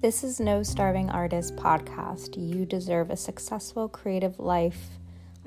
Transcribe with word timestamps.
This 0.00 0.22
is 0.22 0.38
No 0.38 0.62
Starving 0.62 1.10
Artist 1.10 1.56
podcast. 1.56 2.36
You 2.36 2.64
deserve 2.64 3.10
a 3.10 3.16
successful 3.16 3.88
creative 3.88 4.38
life. 4.38 4.90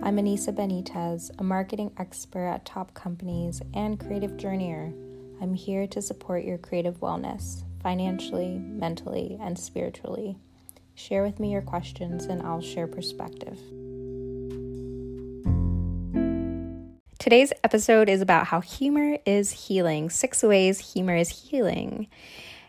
I'm 0.04 0.18
Anissa 0.18 0.54
Benitez, 0.54 1.32
a 1.40 1.44
marketing 1.44 1.94
expert 1.98 2.48
at 2.48 2.66
top 2.66 2.94
companies 2.94 3.62
and 3.74 3.98
creative 3.98 4.32
journeyer. 4.32 4.94
I'm 5.42 5.54
here 5.54 5.88
to 5.88 6.02
support 6.02 6.44
your 6.44 6.58
creative 6.58 7.00
wellness, 7.00 7.64
financially, 7.82 8.58
mentally, 8.60 9.38
and 9.40 9.58
spiritually. 9.58 10.38
Share 10.96 11.24
with 11.24 11.40
me 11.40 11.54
your 11.54 11.62
questions 11.62 12.26
and 12.26 12.42
I'll 12.42 12.60
share 12.60 12.88
perspective. 12.88 13.58
Today's 17.20 17.54
episode 17.64 18.10
is 18.10 18.20
about 18.20 18.48
how 18.48 18.60
humor 18.60 19.18
is 19.26 19.52
healing, 19.52 20.10
six 20.10 20.44
ways 20.44 20.92
humor 20.94 21.16
is 21.16 21.30
healing. 21.30 22.08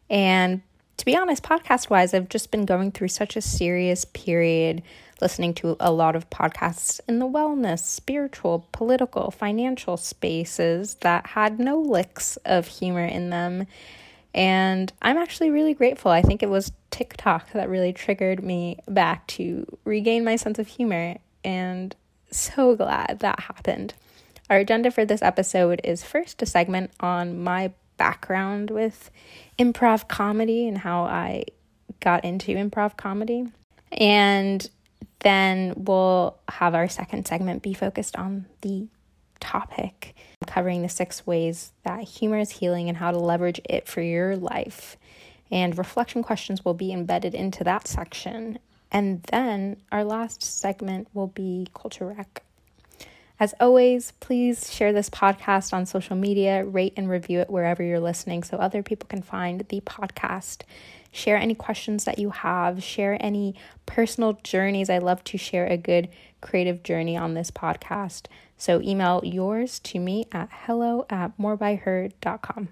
And 0.09 0.63
to 0.97 1.05
be 1.05 1.17
honest, 1.17 1.43
podcast 1.43 1.91
wise, 1.91 2.15
I've 2.15 2.29
just 2.29 2.51
been 2.51 2.65
going 2.65 2.93
through 2.93 3.09
such 3.09 3.37
a 3.37 3.41
serious 3.41 4.05
period 4.05 4.83
listening 5.23 5.55
to 5.55 5.77
a 5.79 5.93
lot 5.93 6.17
of 6.17 6.29
podcasts 6.31 7.01
in 7.09 7.21
the 7.21 7.29
wellness, 7.29 7.79
spiritual, 7.79 8.67
political, 8.73 9.31
financial 9.31 9.97
spaces 9.97 10.95
that 10.95 11.29
had 11.29 11.61
no 11.61 11.79
licks 11.79 12.37
of 12.39 12.67
humor 12.67 13.05
in 13.05 13.31
them. 13.31 13.67
And 14.35 14.93
I'm 15.01 15.17
actually 15.17 15.51
really 15.51 15.75
grateful. 15.75 16.11
I 16.11 16.23
think 16.23 16.43
it 16.43 16.49
was 16.49 16.73
TikTok 16.91 17.53
that 17.53 17.69
really 17.69 17.93
triggered 17.93 18.43
me 18.43 18.79
back 18.89 19.27
to 19.29 19.65
regain 19.85 20.25
my 20.25 20.37
sense 20.37 20.59
of 20.59 20.67
humor. 20.67 21.17
And 21.45 21.95
so 22.31 22.75
glad 22.75 23.19
that 23.21 23.41
happened. 23.41 23.95
Our 24.51 24.59
agenda 24.59 24.91
for 24.91 25.05
this 25.05 25.23
episode 25.23 25.81
is 25.85 26.03
first 26.03 26.43
a 26.43 26.47
segment 26.47 26.91
on 26.99 27.43
my 27.43 27.73
background 28.03 28.69
with 28.69 29.13
improv 29.61 30.09
comedy 30.09 30.67
and 30.67 30.77
how 30.77 31.05
I 31.05 31.45
got 32.01 32.25
into 32.25 32.53
improv 32.57 32.97
comedy. 32.97 33.47
And 33.93 34.69
then 35.21 35.75
we'll 35.77 36.37
have 36.49 36.75
our 36.75 36.89
second 36.89 37.29
segment 37.29 37.63
be 37.63 37.75
focused 37.75 38.17
on 38.17 38.47
the 38.63 38.89
topic, 39.39 40.17
covering 40.49 40.83
the 40.83 40.89
six 40.89 41.25
ways 41.25 41.73
that 41.85 42.03
humor 42.03 42.41
is 42.41 42.51
healing 42.51 42.89
and 42.89 42.99
how 42.99 43.13
to 43.13 43.19
leverage 43.21 43.61
it 43.71 43.87
for 43.87 44.01
your 44.01 44.35
life. 44.37 44.97
And 45.53 45.79
reflection 45.79 46.25
questions 46.25 46.65
will 46.65 46.75
be 46.75 46.93
embedded 46.93 47.37
into 47.37 47.63
that 47.63 47.87
section. 47.87 48.59
And 48.91 49.23
then 49.31 49.77
our 49.93 50.03
last 50.03 50.43
segment 50.43 51.07
will 51.15 51.29
be 51.29 51.69
culture 51.73 52.07
rec. 52.09 52.43
As 53.43 53.57
always, 53.59 54.13
please 54.21 54.73
share 54.73 54.93
this 54.93 55.11
podcast 55.11 55.73
on 55.73 55.85
social 55.85 56.15
media, 56.15 56.65
rate 56.65 56.93
and 56.97 57.11
review 57.11 57.41
it 57.41 57.51
wherever 57.51 57.83
you're 57.83 57.99
listening 57.99 58.45
so 58.45 58.57
other 58.57 58.85
people 58.85 59.09
can 59.09 59.21
find 59.21 59.67
the 59.69 59.81
podcast. 59.81 60.63
Share 61.11 61.37
any 61.37 61.57
questions 61.57 62.05
that 62.05 62.21
you 62.21 62.31
have, 62.31 62.85
share 62.85 63.17
any 63.19 63.57
personal 63.85 64.39
journeys. 64.45 64.89
I 64.89 64.99
love 64.99 65.25
to 65.25 65.39
share 65.39 65.67
a 65.67 65.77
good 65.77 66.09
creative 66.41 66.85
journey 66.85 67.17
on 67.17 67.35
this 67.35 67.51
podcast. 67.51 68.27
So 68.59 68.81
email 68.81 69.21
yours 69.25 69.81
to 69.81 69.99
me 69.99 70.27
at 70.31 70.49
hello 70.53 71.05
at 71.11 71.37
morebyher.com. 71.37 72.69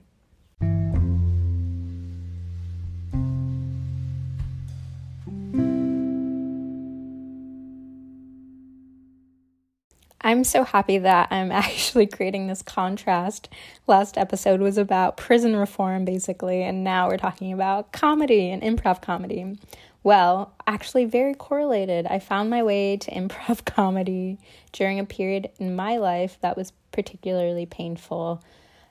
I'm 10.31 10.45
so 10.45 10.63
happy 10.63 10.99
that 10.99 11.27
I'm 11.33 11.51
actually 11.67 12.07
creating 12.07 12.47
this 12.47 12.63
contrast. 12.63 13.49
Last 13.89 14.17
episode 14.17 14.61
was 14.61 14.79
about 14.79 15.17
prison 15.17 15.57
reform, 15.57 16.05
basically, 16.05 16.63
and 16.63 16.85
now 16.85 17.09
we're 17.09 17.17
talking 17.17 17.53
about 17.53 17.91
comedy 17.91 18.49
and 18.49 18.63
improv 18.63 19.03
comedy. 19.03 19.59
Well, 20.05 20.55
actually, 20.69 21.05
very 21.05 21.35
correlated. 21.35 22.07
I 22.07 22.21
found 22.21 22.49
my 22.49 22.63
way 22.63 22.97
to 22.99 23.11
improv 23.11 23.65
comedy 23.65 24.39
during 24.71 25.01
a 25.01 25.05
period 25.05 25.51
in 25.59 25.75
my 25.75 25.97
life 25.97 26.39
that 26.43 26.57
was 26.57 26.73
particularly 26.93 27.67
painful. 27.67 28.41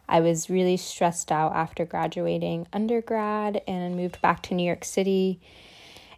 I 0.10 0.20
was 0.20 0.50
really 0.50 0.76
stressed 0.76 1.32
out 1.32 1.56
after 1.56 1.86
graduating 1.86 2.68
undergrad 2.74 3.62
and 3.66 3.96
moved 3.96 4.22
back 4.22 4.44
to 4.44 4.56
New 4.56 4.66
York 4.66 4.84
City 4.84 5.40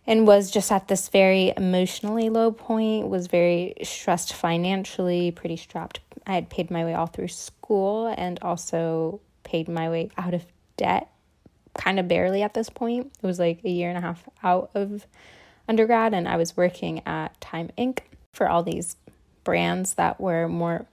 and 0.07 0.28
was 0.28 0.51
just 0.51 0.72
at 0.72 0.88
this 0.88 1.09
very 1.09 1.53
emotionally 1.56 2.29
low 2.29 2.51
point, 2.51 3.07
was 3.07 3.28
very 3.28 3.73
stressed 3.84 4.34
financially, 4.34 5.31
pretty 5.31 5.57
strapped. 5.57 6.00
I 6.25 6.34
had 6.34 6.50
paid 6.50 6.72
my 6.72 6.84
way 6.84 6.94
all 6.94 7.07
through 7.07 7.29
school 7.29 8.13
and 8.17 8.40
also 8.41 9.22
paid 9.44 9.67
my 9.67 9.90
way 9.90 10.09
out 10.17 10.34
of 10.34 10.45
debt 10.78 11.09
kind 11.73 12.00
of 12.00 12.07
barely 12.07 12.41
at 12.41 12.53
this 12.53 12.69
point. 12.69 13.11
It 13.22 13.25
was 13.25 13.40
like 13.40 13.61
a 13.63 13.69
year 13.69 13.90
and 13.90 13.97
a 13.97 14.01
half 14.01 14.28
out 14.44 14.72
of 14.73 15.06
undergrad, 15.67 16.13
and 16.13 16.28
I 16.28 16.38
was 16.38 16.57
working 16.57 17.01
at 17.06 17.40
Time 17.40 17.69
Inc. 17.78 18.00
for 18.34 18.50
all 18.50 18.63
these 18.63 18.97
brands 19.44 19.95
that 19.95 20.19
were 20.19 20.47
more 20.47 20.85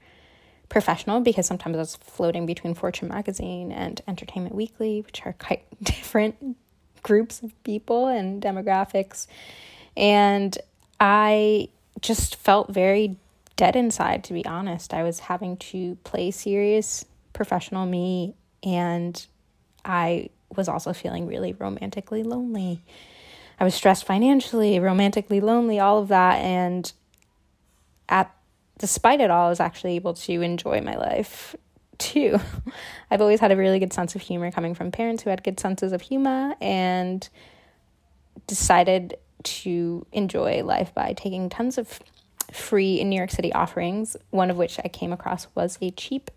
professional 0.68 1.20
because 1.20 1.46
sometimes 1.46 1.76
I 1.76 1.80
was 1.80 1.96
floating 1.96 2.46
between 2.46 2.74
Fortune 2.74 3.08
magazine 3.08 3.72
and 3.72 4.00
Entertainment 4.06 4.54
Weekly, 4.54 5.00
which 5.00 5.22
are 5.24 5.32
quite 5.32 5.64
different 5.82 6.56
groups 7.02 7.42
of 7.42 7.52
people 7.64 8.06
and 8.06 8.42
demographics. 8.42 9.26
And 9.96 10.56
I 11.00 11.68
just 12.00 12.36
felt 12.36 12.70
very 12.70 13.16
dead 13.56 13.76
inside, 13.76 14.24
to 14.24 14.32
be 14.32 14.46
honest. 14.46 14.94
I 14.94 15.02
was 15.02 15.20
having 15.20 15.56
to 15.56 15.96
play 16.04 16.30
serious 16.30 17.04
professional 17.32 17.86
me, 17.86 18.34
and 18.62 19.26
I 19.84 20.30
was 20.54 20.68
also 20.68 20.92
feeling 20.92 21.26
really 21.26 21.52
romantically 21.52 22.22
lonely. 22.22 22.80
I 23.60 23.64
was 23.64 23.74
stressed 23.74 24.04
financially, 24.04 24.78
romantically 24.78 25.40
lonely, 25.40 25.80
all 25.80 25.98
of 25.98 26.08
that. 26.08 26.36
And 26.36 26.90
at 28.08 28.32
despite 28.78 29.20
it 29.20 29.30
all, 29.30 29.46
I 29.46 29.50
was 29.50 29.60
actually 29.60 29.96
able 29.96 30.14
to 30.14 30.40
enjoy 30.40 30.80
my 30.80 30.96
life 30.96 31.56
too. 31.98 32.38
I've 33.10 33.20
always 33.20 33.40
had 33.40 33.52
a 33.52 33.56
really 33.56 33.78
good 33.78 33.92
sense 33.92 34.14
of 34.14 34.22
humor 34.22 34.50
coming 34.50 34.74
from 34.74 34.90
parents 34.90 35.22
who 35.22 35.30
had 35.30 35.42
good 35.42 35.58
senses 35.60 35.92
of 35.92 36.02
humor 36.02 36.54
and 36.60 37.28
decided 38.46 39.16
to 39.42 40.06
enjoy 40.12 40.62
life 40.64 40.94
by 40.94 41.12
taking 41.12 41.48
tons 41.48 41.78
of 41.78 42.00
free 42.52 43.00
in 43.00 43.10
New 43.10 43.16
York 43.16 43.30
City 43.30 43.52
offerings, 43.52 44.16
one 44.30 44.50
of 44.50 44.56
which 44.56 44.78
I 44.82 44.88
came 44.88 45.12
across 45.12 45.48
was 45.54 45.78
a 45.80 45.90
cheap 45.90 46.30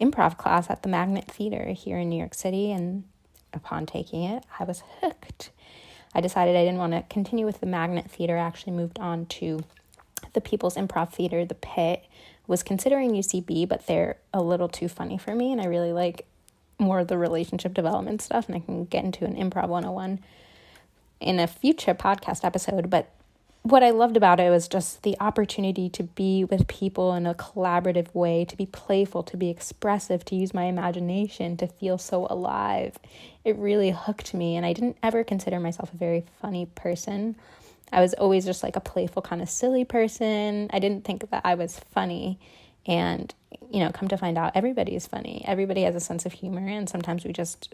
improv 0.00 0.36
class 0.36 0.68
at 0.68 0.82
the 0.82 0.88
Magnet 0.88 1.24
Theater 1.24 1.68
here 1.70 1.98
in 1.98 2.08
New 2.08 2.18
York 2.18 2.34
City. 2.34 2.70
And 2.70 3.04
upon 3.52 3.86
taking 3.86 4.24
it, 4.24 4.44
I 4.58 4.64
was 4.64 4.82
hooked. 5.00 5.50
I 6.14 6.20
decided 6.20 6.54
I 6.54 6.64
didn't 6.64 6.78
want 6.78 6.92
to 6.92 7.02
continue 7.08 7.46
with 7.46 7.60
the 7.60 7.66
Magnet 7.66 8.10
Theater, 8.10 8.36
I 8.36 8.42
actually 8.42 8.74
moved 8.74 8.98
on 8.98 9.26
to 9.26 9.64
the 10.32 10.40
People's 10.40 10.76
Improv 10.76 11.12
Theater, 11.12 11.44
the 11.44 11.54
Pit, 11.54 12.04
was 12.46 12.62
considering 12.62 13.12
UCB, 13.12 13.68
but 13.68 13.86
they're 13.86 14.16
a 14.32 14.42
little 14.42 14.68
too 14.68 14.88
funny 14.88 15.18
for 15.18 15.34
me, 15.34 15.52
and 15.52 15.60
I 15.60 15.66
really 15.66 15.92
like 15.92 16.26
more 16.78 17.00
of 17.00 17.08
the 17.08 17.18
relationship 17.18 17.74
development 17.74 18.20
stuff, 18.20 18.46
and 18.48 18.56
I 18.56 18.60
can 18.60 18.84
get 18.84 19.04
into 19.04 19.24
an 19.24 19.36
improv 19.36 19.68
101 19.68 20.20
in 21.20 21.38
a 21.38 21.46
future 21.46 21.94
podcast 21.94 22.44
episode. 22.44 22.90
But 22.90 23.10
what 23.62 23.82
I 23.82 23.90
loved 23.90 24.18
about 24.18 24.40
it 24.40 24.50
was 24.50 24.68
just 24.68 25.04
the 25.04 25.16
opportunity 25.20 25.88
to 25.88 26.02
be 26.02 26.44
with 26.44 26.68
people 26.68 27.14
in 27.14 27.24
a 27.24 27.34
collaborative 27.34 28.14
way, 28.14 28.44
to 28.44 28.56
be 28.56 28.66
playful, 28.66 29.22
to 29.22 29.38
be 29.38 29.48
expressive, 29.48 30.22
to 30.26 30.34
use 30.34 30.52
my 30.52 30.64
imagination, 30.64 31.56
to 31.56 31.66
feel 31.66 31.96
so 31.96 32.26
alive. 32.28 32.98
It 33.42 33.56
really 33.56 33.90
hooked 33.90 34.34
me, 34.34 34.56
and 34.56 34.66
I 34.66 34.74
didn't 34.74 34.98
ever 35.02 35.24
consider 35.24 35.58
myself 35.58 35.94
a 35.94 35.96
very 35.96 36.24
funny 36.42 36.66
person. 36.66 37.36
I 37.94 38.00
was 38.00 38.12
always 38.14 38.44
just 38.44 38.62
like 38.62 38.76
a 38.76 38.80
playful, 38.80 39.22
kind 39.22 39.40
of 39.40 39.48
silly 39.48 39.84
person. 39.84 40.68
I 40.72 40.80
didn't 40.80 41.04
think 41.04 41.30
that 41.30 41.42
I 41.44 41.54
was 41.54 41.78
funny. 41.92 42.40
And, 42.86 43.32
you 43.70 43.80
know, 43.80 43.90
come 43.90 44.08
to 44.08 44.16
find 44.16 44.36
out, 44.36 44.52
everybody 44.54 44.96
is 44.96 45.06
funny. 45.06 45.44
Everybody 45.46 45.82
has 45.82 45.94
a 45.94 46.00
sense 46.00 46.26
of 46.26 46.32
humor, 46.32 46.66
and 46.66 46.88
sometimes 46.88 47.24
we 47.24 47.32
just 47.32 47.72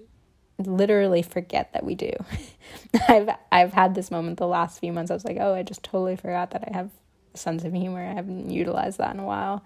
literally 0.58 1.22
forget 1.22 1.72
that 1.72 1.84
we 1.84 1.94
do. 1.94 2.12
I've 3.08 3.30
I've 3.50 3.72
had 3.72 3.94
this 3.94 4.10
moment 4.10 4.38
the 4.38 4.46
last 4.46 4.78
few 4.78 4.92
months. 4.92 5.10
I 5.10 5.14
was 5.14 5.24
like, 5.24 5.38
oh, 5.40 5.54
I 5.54 5.62
just 5.62 5.82
totally 5.82 6.16
forgot 6.16 6.50
that 6.50 6.68
I 6.70 6.76
have 6.76 6.90
a 7.34 7.38
sense 7.38 7.64
of 7.64 7.72
humor. 7.72 8.04
I 8.06 8.12
haven't 8.12 8.50
utilized 8.50 8.98
that 8.98 9.14
in 9.14 9.20
a 9.20 9.26
while. 9.26 9.64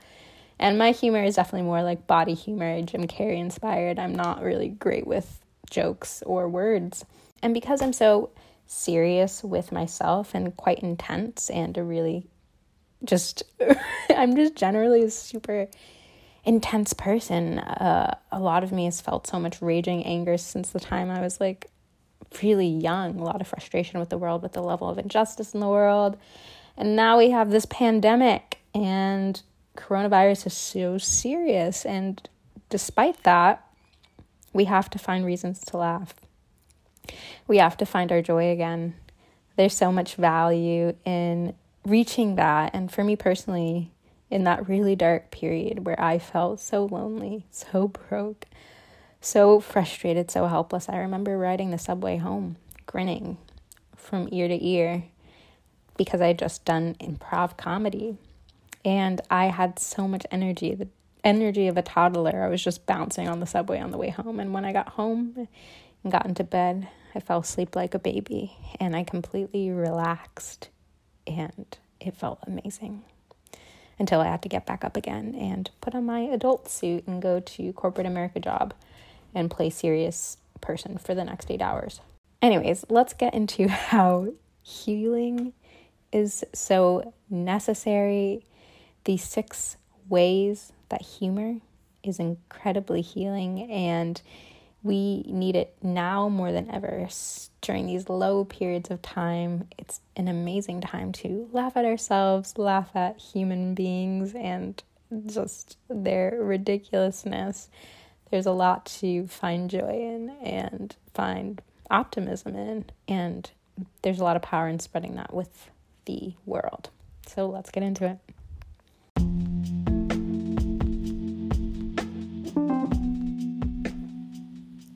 And 0.59 0.79
my 0.79 0.93
humor 0.93 1.23
is 1.23 1.35
definitely 1.35 1.67
more 1.67 1.83
like 1.83 2.07
body 2.07 2.35
humor, 2.35 2.81
Jim 2.83 3.07
Carrey 3.09 3.39
inspired. 3.39 3.99
I'm 3.99 4.15
not 4.15 4.43
really 4.43 4.69
great 4.69 5.07
with 5.07 5.41
jokes 5.69 6.23
or 6.25 6.49
words. 6.49 7.05
And 7.43 7.53
because 7.53 7.83
I'm 7.83 7.93
so 7.93 8.31
serious 8.67 9.45
with 9.45 9.73
myself 9.73 10.35
and 10.35 10.57
quite 10.57 10.81
intense 10.81 11.51
and 11.51 11.77
a 11.77 11.83
really 11.83 12.27
just 13.05 13.43
I'm 14.11 14.35
just 14.37 14.55
generally 14.55 15.03
a 15.03 15.11
super 15.11 15.69
intense 16.45 16.93
person. 16.93 17.59
Uh, 17.59 18.17
a 18.31 18.39
lot 18.39 18.65
of 18.65 18.73
me 18.73 18.85
has 18.85 19.01
felt 19.01 19.27
so 19.27 19.39
much 19.39 19.63
raging 19.63 20.05
anger 20.05 20.37
since 20.37 20.71
the 20.71 20.81
time 20.81 21.11
I 21.11 21.21
was 21.21 21.41
like 21.41 21.71
really 22.43 22.67
young, 22.67 23.19
a 23.19 23.25
lot 23.25 23.41
of 23.41 23.47
frustration 23.47 24.01
with 24.01 24.09
the 24.09 24.19
world, 24.19 24.43
with 24.43 24.53
the 24.53 24.63
level 24.63 24.89
of 24.89 24.99
injustice 24.99 25.55
in 25.55 25.61
the 25.61 25.69
world. 25.69 26.17
And 26.77 26.97
now 26.97 27.19
we 27.19 27.31
have 27.31 27.51
this 27.51 27.67
pandemic 27.67 28.59
and 28.75 29.41
coronavirus 29.77 30.47
is 30.47 30.55
so 30.55 30.99
serious 30.99 31.85
and 31.85 32.29
despite 32.71 33.23
that, 33.23 33.65
we 34.53 34.65
have 34.65 34.91
to 34.91 34.99
find 34.99 35.25
reasons 35.25 35.61
to 35.67 35.77
laugh. 35.77 36.15
We 37.47 37.59
have 37.59 37.77
to 37.79 37.87
find 37.87 38.11
our 38.13 38.23
joy 38.23 38.51
again. 38.51 38.95
There's 39.57 39.77
so 39.77 39.93
much 39.93 40.17
value 40.17 40.95
in 41.05 41.55
reaching 41.85 42.37
that. 42.37 42.75
And 42.75 42.91
for 42.91 43.05
me 43.05 43.17
personally, 43.17 43.93
in 44.31 44.45
that 44.45 44.69
really 44.69 44.97
dark 44.97 45.31
period 45.31 45.87
where 45.87 46.01
I 46.01 46.19
felt 46.19 46.61
so 46.61 46.87
lonely, 46.87 47.47
so 47.51 47.89
broke, 47.89 48.47
so 49.21 49.61
frustrated, 49.61 50.31
so 50.31 50.47
helpless, 50.47 50.89
I 50.89 50.97
remember 50.97 51.39
riding 51.39 51.71
the 51.71 51.79
subway 51.79 52.17
home, 52.17 52.57
grinning 52.87 53.39
from 53.97 54.29
ear 54.33 54.49
to 54.49 54.67
ear 54.67 55.05
because 55.97 56.21
I 56.21 56.29
had 56.29 56.39
just 56.39 56.65
done 56.65 56.97
improv 57.01 57.57
comedy. 57.57 58.19
And 58.85 59.21
I 59.31 59.47
had 59.47 59.79
so 59.79 60.07
much 60.07 60.27
energy, 60.31 60.75
the 60.75 60.89
energy 61.23 61.69
of 61.69 61.77
a 61.77 61.83
toddler. 61.83 62.45
I 62.45 62.49
was 62.49 62.63
just 62.63 62.85
bouncing 62.87 63.29
on 63.29 63.41
the 63.41 63.47
subway 63.47 63.81
on 63.81 63.91
the 63.91 63.99
way 63.99 64.11
home. 64.11 64.41
And 64.41 64.53
when 64.53 64.65
I 64.65 64.73
got 64.73 64.91
home 64.91 65.49
and 66.05 66.13
got 66.13 66.27
into 66.27 66.45
bed, 66.45 66.87
I 67.15 67.21
fell 67.21 67.41
asleep 67.41 67.75
like 67.75 67.95
a 67.95 67.99
baby 67.99 68.57
and 68.79 68.95
I 68.95 69.03
completely 69.03 69.71
relaxed 69.71 70.69
and 71.27 71.67
it 71.99 72.15
felt 72.15 72.39
amazing 72.47 73.03
until 73.99 74.21
I 74.21 74.27
had 74.27 74.43
to 74.43 74.49
get 74.49 74.67
back 74.67 74.85
up 74.85 74.97
again 74.97 75.35
and 75.35 75.71
put 75.81 75.95
on 75.95 76.07
my 76.07 76.21
adult 76.21 76.69
suit 76.69 77.07
and 77.07 77.23
go 77.23 77.41
to 77.41 77.73
corporate 77.73 78.07
America 78.07 78.41
job 78.41 78.75
and 79.35 79.51
play 79.51 79.71
serious 79.71 80.37
person 80.61 80.99
for 80.99 81.15
the 81.15 81.25
next 81.25 81.51
eight 81.51 81.63
hours. 81.63 82.01
Anyways, 82.43 82.85
let's 82.89 83.15
get 83.15 83.35
into 83.35 83.69
how 83.69 84.29
healing 84.63 85.53
is 86.13 86.45
so 86.53 87.15
necessary. 87.31 88.45
The 89.05 89.17
six 89.17 89.77
ways 90.09 90.73
that 90.89 91.03
humor 91.03 91.57
is 92.03 92.19
incredibly 92.19 93.01
healing 93.01 93.71
and 93.71 94.21
we 94.85 95.23
need 95.23 95.57
it 95.57 95.75
now 95.83 96.29
more 96.29 96.53
than 96.53 96.71
ever 96.71 97.09
during 97.63 97.87
these 97.87 98.11
low 98.11 98.45
periods 98.45 98.91
of 98.91 99.01
time. 99.01 99.67
It's 99.79 100.01
an 100.15 100.29
amazing 100.29 100.83
time 100.83 101.11
to 101.13 101.49
laugh 101.53 101.77
at 101.77 101.87
ourselves, 101.87 102.59
laugh 102.59 102.95
at 102.95 103.19
human 103.19 103.75
beings, 103.75 104.35
and 104.35 104.81
just 105.27 105.79
their 105.89 106.39
ridiculousness. 106.39 107.71
There's 108.31 108.47
a 108.47 108.53
lot 108.53 108.85
to 109.01 109.27
find 109.27 109.71
joy 109.71 109.89
in 109.91 110.31
and 110.43 110.95
find 111.15 111.63
optimism 111.91 112.55
in, 112.55 112.85
and 113.09 113.51
there's 114.03 114.21
a 114.21 114.25
lot 114.25 114.37
of 114.37 114.43
power 114.43 114.69
in 114.69 114.81
spreading 114.81 115.15
that 115.15 115.33
with 115.33 115.71
the 116.05 116.35
world. 116.45 116.91
So 117.27 117.49
let's 117.49 117.71
get 117.71 117.83
into 117.83 118.05
it. 118.05 118.34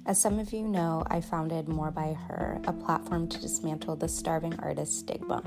As 0.09 0.19
some 0.19 0.39
of 0.39 0.55
you 0.55 0.63
know, 0.63 1.03
I 1.09 1.21
founded 1.21 1.69
More 1.69 1.91
by 1.91 2.15
Her, 2.15 2.59
a 2.65 2.73
platform 2.73 3.29
to 3.29 3.39
dismantle 3.39 3.95
the 3.95 4.09
starving 4.09 4.59
artist 4.61 5.01
stigma. 5.01 5.43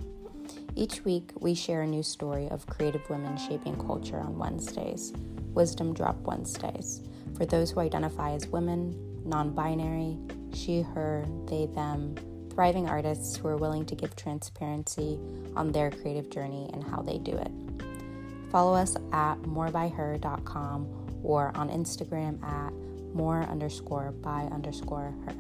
Each 0.75 1.03
week, 1.03 1.31
we 1.39 1.55
share 1.55 1.81
a 1.81 1.87
new 1.87 2.03
story 2.03 2.47
of 2.49 2.67
creative 2.67 3.09
women 3.09 3.37
shaping 3.37 3.75
culture 3.75 4.19
on 4.19 4.37
Wednesdays, 4.37 5.13
Wisdom 5.55 5.95
Drop 5.95 6.15
Wednesdays, 6.27 7.01
for 7.35 7.47
those 7.47 7.71
who 7.71 7.79
identify 7.79 8.33
as 8.33 8.45
women, 8.49 8.95
non 9.25 9.49
binary, 9.49 10.19
she, 10.53 10.83
her, 10.83 11.25
they, 11.47 11.65
them, 11.65 12.13
thriving 12.51 12.87
artists 12.87 13.35
who 13.35 13.47
are 13.47 13.57
willing 13.57 13.87
to 13.87 13.95
give 13.95 14.15
transparency 14.15 15.17
on 15.55 15.71
their 15.71 15.89
creative 15.89 16.29
journey 16.29 16.69
and 16.71 16.83
how 16.83 17.01
they 17.01 17.17
do 17.17 17.35
it. 17.35 17.51
Follow 18.51 18.75
us 18.75 18.95
at 19.11 19.41
morebyher.com 19.41 21.19
or 21.23 21.51
on 21.55 21.67
Instagram 21.71 22.43
at 22.43 22.71
more 23.13 23.43
underscore 23.43 24.11
by 24.11 24.43
underscore 24.51 25.13
her. 25.25 25.35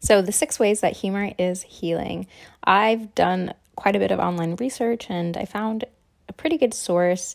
So, 0.00 0.20
the 0.20 0.32
six 0.32 0.58
ways 0.58 0.80
that 0.80 0.96
humor 0.96 1.32
is 1.38 1.62
healing. 1.62 2.26
I've 2.64 3.14
done 3.14 3.54
quite 3.76 3.96
a 3.96 3.98
bit 3.98 4.10
of 4.10 4.18
online 4.18 4.56
research 4.56 5.06
and 5.08 5.36
I 5.36 5.44
found 5.44 5.84
a 6.28 6.32
pretty 6.32 6.58
good 6.58 6.74
source, 6.74 7.34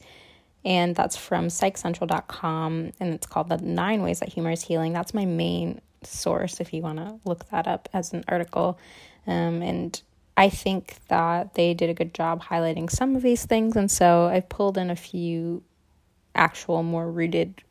and 0.65 0.95
that's 0.95 1.15
from 1.15 1.47
psychcentral.com, 1.47 2.91
and 2.99 3.13
it's 3.13 3.27
called 3.27 3.49
The 3.49 3.57
Nine 3.57 4.01
Ways 4.01 4.19
That 4.19 4.29
Humor 4.29 4.51
is 4.51 4.63
Healing. 4.63 4.93
That's 4.93 5.13
my 5.13 5.25
main 5.25 5.81
source 6.03 6.59
if 6.59 6.73
you 6.73 6.81
want 6.81 6.99
to 6.99 7.19
look 7.25 7.49
that 7.49 7.67
up 7.67 7.89
as 7.93 8.13
an 8.13 8.23
article. 8.27 8.77
Um, 9.25 9.61
and 9.61 10.01
I 10.37 10.49
think 10.49 10.95
that 11.07 11.55
they 11.55 11.73
did 11.73 11.89
a 11.89 11.95
good 11.95 12.13
job 12.13 12.43
highlighting 12.43 12.91
some 12.91 13.15
of 13.15 13.23
these 13.23 13.45
things, 13.45 13.75
and 13.75 13.89
so 13.89 14.27
I 14.27 14.39
pulled 14.39 14.77
in 14.77 14.91
a 14.91 14.95
few 14.95 15.63
actual, 16.35 16.83
more 16.83 17.11
rooted, 17.11 17.63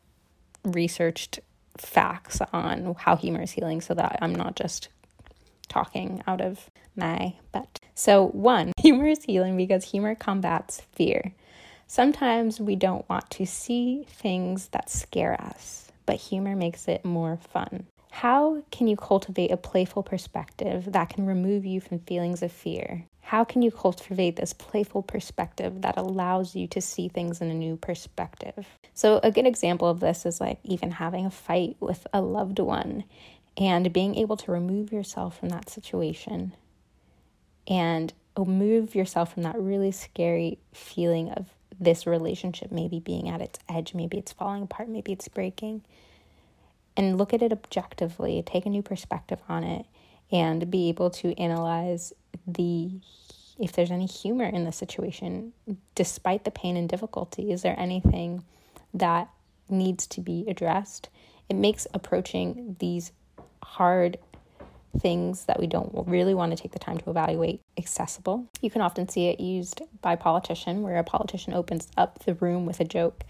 researched 0.65 1.39
facts 1.77 2.41
on 2.51 2.93
how 2.99 3.15
humor 3.15 3.41
is 3.41 3.51
healing 3.51 3.79
so 3.79 3.93
that 3.93 4.19
I'm 4.21 4.35
not 4.35 4.57
just 4.57 4.89
talking 5.69 6.21
out 6.27 6.41
of 6.41 6.69
my 6.95 7.35
butt. 7.53 7.79
So, 7.95 8.27
one, 8.27 8.73
humor 8.81 9.07
is 9.07 9.23
healing 9.23 9.55
because 9.55 9.85
humor 9.85 10.13
combats 10.13 10.81
fear. 10.91 11.33
Sometimes 11.87 12.59
we 12.59 12.75
don't 12.75 13.07
want 13.07 13.29
to 13.31 13.45
see 13.45 14.05
things 14.09 14.67
that 14.69 14.89
scare 14.89 15.39
us, 15.41 15.89
but 16.05 16.17
humor 16.17 16.53
makes 16.53 16.89
it 16.89 17.05
more 17.05 17.37
fun. 17.37 17.87
How 18.17 18.63
can 18.71 18.87
you 18.87 18.95
cultivate 18.95 19.51
a 19.51 19.57
playful 19.57 20.01
perspective 20.01 20.91
that 20.91 21.09
can 21.09 21.27
remove 21.27 21.67
you 21.67 21.79
from 21.79 21.99
feelings 21.99 22.41
of 22.41 22.51
fear? 22.51 23.05
How 23.21 23.43
can 23.43 23.61
you 23.61 23.69
cultivate 23.69 24.37
this 24.37 24.53
playful 24.53 25.03
perspective 25.03 25.83
that 25.83 25.97
allows 25.97 26.55
you 26.55 26.65
to 26.69 26.81
see 26.81 27.09
things 27.09 27.41
in 27.41 27.51
a 27.51 27.53
new 27.53 27.77
perspective? 27.77 28.65
So, 28.95 29.19
a 29.21 29.29
good 29.29 29.45
example 29.45 29.87
of 29.87 29.99
this 29.99 30.25
is 30.25 30.41
like 30.41 30.57
even 30.63 30.89
having 30.89 31.27
a 31.27 31.29
fight 31.29 31.77
with 31.79 32.07
a 32.11 32.19
loved 32.19 32.57
one 32.57 33.03
and 33.55 33.93
being 33.93 34.15
able 34.15 34.37
to 34.37 34.51
remove 34.51 34.91
yourself 34.91 35.37
from 35.37 35.49
that 35.49 35.69
situation 35.69 36.55
and 37.67 38.13
remove 38.35 38.95
yourself 38.95 39.35
from 39.35 39.43
that 39.43 39.61
really 39.61 39.91
scary 39.91 40.57
feeling 40.73 41.29
of 41.29 41.45
this 41.79 42.07
relationship 42.07 42.71
maybe 42.71 42.99
being 42.99 43.29
at 43.29 43.41
its 43.41 43.59
edge, 43.69 43.93
maybe 43.93 44.17
it's 44.17 44.33
falling 44.33 44.63
apart, 44.63 44.89
maybe 44.89 45.11
it's 45.11 45.27
breaking 45.27 45.83
and 46.97 47.17
look 47.17 47.33
at 47.33 47.43
it 47.43 47.53
objectively, 47.53 48.43
take 48.45 48.65
a 48.65 48.69
new 48.69 48.81
perspective 48.81 49.39
on 49.47 49.63
it, 49.63 49.85
and 50.31 50.69
be 50.69 50.89
able 50.89 51.09
to 51.11 51.39
analyze 51.39 52.11
the 52.45 52.99
if 53.59 53.71
there's 53.71 53.91
any 53.91 54.05
humor 54.05 54.45
in 54.45 54.65
the 54.65 54.71
situation 54.71 55.51
despite 55.95 56.43
the 56.43 56.51
pain 56.51 56.75
and 56.77 56.89
difficulty. 56.89 57.51
Is 57.51 57.61
there 57.61 57.79
anything 57.79 58.43
that 58.93 59.29
needs 59.69 60.05
to 60.07 60.21
be 60.21 60.45
addressed? 60.47 61.09
It 61.49 61.55
makes 61.55 61.87
approaching 61.93 62.75
these 62.79 63.11
hard 63.63 64.17
things 64.99 65.45
that 65.45 65.59
we 65.59 65.67
don't 65.67 65.91
really 66.07 66.33
want 66.33 66.55
to 66.55 66.61
take 66.61 66.71
the 66.71 66.79
time 66.79 66.97
to 66.97 67.09
evaluate 67.09 67.61
accessible. 67.77 68.47
You 68.61 68.69
can 68.69 68.81
often 68.81 69.09
see 69.09 69.27
it 69.27 69.39
used 69.39 69.81
by 70.01 70.15
politician 70.15 70.81
where 70.81 70.97
a 70.97 71.03
politician 71.03 71.53
opens 71.53 71.87
up 71.97 72.19
the 72.25 72.35
room 72.35 72.65
with 72.65 72.79
a 72.79 72.85
joke 72.85 73.23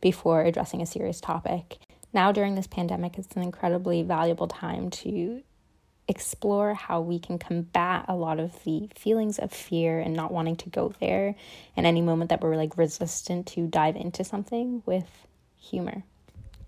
before 0.00 0.42
addressing 0.42 0.80
a 0.80 0.86
serious 0.86 1.20
topic 1.20 1.78
now 2.12 2.32
during 2.32 2.54
this 2.54 2.66
pandemic, 2.66 3.18
it's 3.18 3.34
an 3.36 3.42
incredibly 3.42 4.02
valuable 4.02 4.48
time 4.48 4.90
to 4.90 5.42
explore 6.10 6.74
how 6.74 7.00
we 7.00 7.20
can 7.20 7.38
combat 7.38 8.04
a 8.08 8.16
lot 8.16 8.40
of 8.40 8.64
the 8.64 8.90
feelings 8.96 9.38
of 9.38 9.52
fear 9.52 10.00
and 10.00 10.12
not 10.12 10.32
wanting 10.32 10.56
to 10.56 10.68
go 10.68 10.92
there 10.98 11.36
and 11.76 11.86
any 11.86 12.02
moment 12.02 12.30
that 12.30 12.40
we're 12.40 12.56
like 12.56 12.76
resistant 12.76 13.46
to 13.46 13.68
dive 13.68 13.94
into 13.94 14.24
something 14.24 14.82
with 14.86 15.06
humor. 15.56 16.02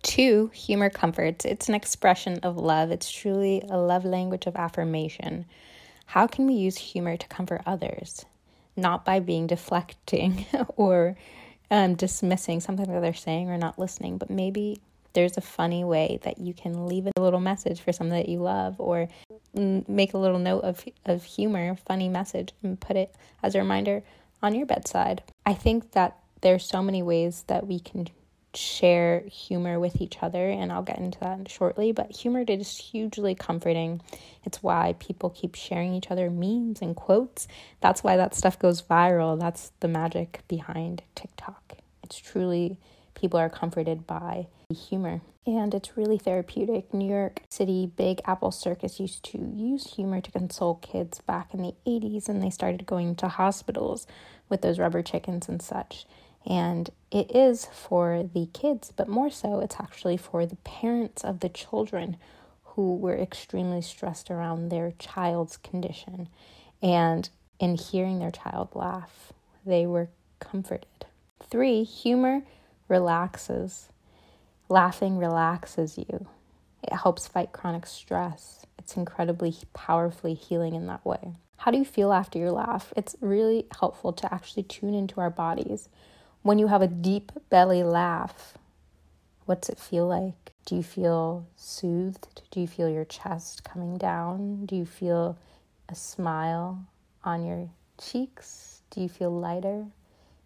Two, 0.03 0.51
humor 0.55 0.91
comforts. 0.91 1.45
It's 1.45 1.69
an 1.69 1.75
expression 1.75 2.39
of 2.45 2.57
love. 2.57 2.93
It's 2.93 3.11
truly 3.11 3.65
a 3.69 3.77
love 3.77 4.05
language 4.05 4.47
of 4.47 4.55
affirmation. 4.55 5.45
How 6.07 6.29
can 6.29 6.47
we 6.47 6.55
use 6.55 6.77
humor 6.77 7.17
to 7.17 7.27
comfort 7.29 7.63
others? 7.67 8.25
Not 8.77 9.05
by 9.05 9.19
being 9.19 9.49
deflecting 9.49 10.47
or 10.77 11.17
um, 11.71 11.95
dismissing 11.95 12.61
something 12.61 12.87
that 12.87 13.01
they're 13.01 13.15
saying 13.15 13.51
or 13.51 13.59
not 13.59 13.79
listening, 13.79 14.19
but 14.19 14.31
maybe 14.31 14.81
there's 15.13 15.37
a 15.37 15.43
funny 15.43 15.85
way 15.85 16.19
that 16.23 16.39
you 16.39 16.55
can 16.55 16.87
leave 16.87 17.07
a 17.07 17.21
little 17.21 17.41
message 17.41 17.81
for 17.81 17.93
someone 17.93 18.19
that 18.19 18.29
you 18.29 18.39
love 18.39 18.77
or 18.79 19.09
make 19.55 20.15
a 20.15 20.19
little 20.19 20.39
note 20.39 20.61
of, 20.61 20.85
of 21.05 21.25
humor, 21.25 21.77
funny 21.87 22.09
message, 22.09 22.53
and 22.63 22.81
put 22.81 22.97
it 22.97 23.15
as 23.43 23.55
a 23.55 23.59
reminder 23.59 24.03
on 24.43 24.55
your 24.55 24.67
bedside. 24.67 25.23
I 25.47 25.55
think 25.55 25.93
that 25.93 26.17
there's 26.41 26.65
so 26.65 26.83
many 26.83 27.03
ways 27.03 27.45
that 27.47 27.67
we 27.67 27.79
can 27.79 28.09
share 28.55 29.21
humor 29.21 29.81
with 29.81 30.01
each 30.01 30.19
other, 30.23 30.49
and 30.49 30.71
I'll 30.73 30.83
get 30.83 30.99
into 30.99 31.19
that 31.21 31.51
shortly. 31.51 31.93
But 31.93 32.15
humor 32.15 32.45
is 32.47 32.77
hugely 32.77 33.35
comforting. 33.35 34.01
It's 34.45 34.63
why 34.63 34.95
people 34.99 35.31
keep 35.31 35.55
sharing 35.55 35.95
each 35.95 36.11
other 36.11 36.31
memes 36.31 36.83
and 36.83 36.95
quotes. 36.95 37.49
That's 37.81 38.03
why 38.03 38.17
that 38.17 38.35
stuff 38.35 38.59
goes 38.59 38.83
viral. 38.83 39.39
That's 39.39 39.73
the 39.81 39.89
magic 39.89 40.43
behind 40.49 41.03
TikTok. 41.15 41.77
It's 42.03 42.19
truly 42.19 42.79
people 43.15 43.39
are 43.39 43.49
comforted 43.49 44.07
by 44.07 44.47
humor. 44.73 45.21
And 45.47 45.75
it's 45.75 45.97
really 45.97 46.19
therapeutic. 46.19 46.95
New 46.95 47.09
York 47.09 47.43
City 47.49 47.91
Big 47.97 48.21
Apple 48.25 48.53
Circus 48.53 49.01
used 49.01 49.25
to 49.25 49.39
use 49.39 49.95
humor 49.95 50.21
to 50.21 50.31
console 50.31 50.77
kids 50.77 51.21
back 51.21 51.53
in 51.53 51.63
the 51.63 51.75
80s, 51.87 52.29
and 52.29 52.43
they 52.43 52.51
started 52.51 52.87
going 52.87 53.17
to 53.17 53.29
hospitals 53.29 54.07
with 54.49 54.63
those 54.63 54.79
rubber 54.79 55.03
chickens 55.03 55.49
and 55.49 55.61
such. 55.61 56.07
And 56.47 56.91
it 57.11 57.35
is 57.35 57.67
for 57.67 58.29
the 58.33 58.47
kids, 58.53 58.93
but 58.95 59.09
more 59.09 59.31
so, 59.31 59.61
it's 59.61 59.77
actually 59.81 60.17
for 60.17 60.47
the 60.47 60.57
parents 60.57 61.25
of 61.25 61.41
the 61.41 61.49
children 61.49 62.17
who 62.65 62.97
were 62.97 63.17
extremely 63.17 63.83
stressed 63.83 64.31
around 64.31 64.69
their 64.69 64.93
child's 64.99 65.57
condition. 65.57 66.29
And 66.81 67.29
in 67.59 67.77
hearing 67.77 68.19
their 68.19 68.31
child 68.31 68.71
laugh, 68.75 69.33
they 69.65 69.87
were 69.87 70.09
comforted. 70.41 71.07
Three, 71.49 71.85
humor 71.85 72.43
relaxes. 72.89 73.89
Laughing 74.73 75.19
relaxes 75.19 75.99
you. 75.99 76.27
It 76.83 76.95
helps 76.95 77.29
fight 77.29 77.53
chronic 77.53 77.85
stress. 77.85 78.65
It's 78.79 78.97
incredibly 78.97 79.55
powerfully 79.75 80.33
healing 80.33 80.75
in 80.75 80.87
that 80.87 81.05
way. 81.05 81.35
How 81.59 81.71
do 81.71 81.77
you 81.77 81.85
feel 81.85 82.11
after 82.11 82.39
your 82.39 82.53
laugh? 82.53 82.91
It's 82.97 83.15
really 83.21 83.67
helpful 83.79 84.15
to 84.15 84.33
actually 84.33 84.63
tune 84.63 84.95
into 84.95 85.21
our 85.21 85.29
bodies. 85.29 85.91
When 86.41 86.59
you 86.59 86.69
have 86.69 86.81
a 86.81 86.87
deep 86.87 87.33
belly 87.51 87.83
laugh, 87.83 88.55
what's 89.45 89.69
it 89.69 89.79
feel 89.79 90.07
like? 90.07 90.55
Do 90.65 90.77
you 90.77 90.83
feel 90.83 91.47
soothed? 91.55 92.41
Do 92.51 92.59
you 92.59 92.67
feel 92.67 92.89
your 92.89 93.05
chest 93.05 93.65
coming 93.65 93.99
down? 93.99 94.65
Do 94.65 94.75
you 94.75 94.87
feel 94.87 95.37
a 95.91 95.95
smile 95.95 96.83
on 97.25 97.45
your 97.45 97.69
cheeks? 98.01 98.81
Do 98.91 99.03
you 99.03 99.11
feel 99.11 99.39
lighter 99.39 99.85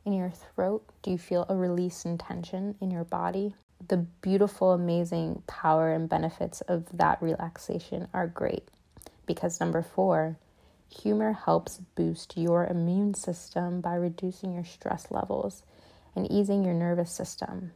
in 0.05 0.13
your 0.13 0.31
throat? 0.31 0.83
Do 1.03 1.13
you 1.13 1.19
feel 1.19 1.47
a 1.49 1.55
release 1.55 2.05
in 2.05 2.19
tension 2.19 2.75
in 2.81 2.91
your 2.91 3.05
body? 3.05 3.55
The 3.87 3.99
beautiful, 3.99 4.73
amazing 4.73 5.43
power 5.47 5.93
and 5.93 6.09
benefits 6.09 6.61
of 6.63 6.87
that 6.97 7.23
relaxation 7.23 8.09
are 8.13 8.27
great 8.27 8.69
because 9.27 9.61
number 9.61 9.83
four, 9.83 10.37
humor 10.89 11.33
helps 11.33 11.79
boost 11.95 12.37
your 12.37 12.67
immune 12.67 13.15
system 13.15 13.81
by 13.81 13.95
reducing 13.95 14.55
your 14.55 14.65
stress 14.65 15.11
levels 15.11 15.63
and 16.15 16.31
easing 16.31 16.65
your 16.65 16.75
nervous 16.75 17.13
system. 17.13 17.73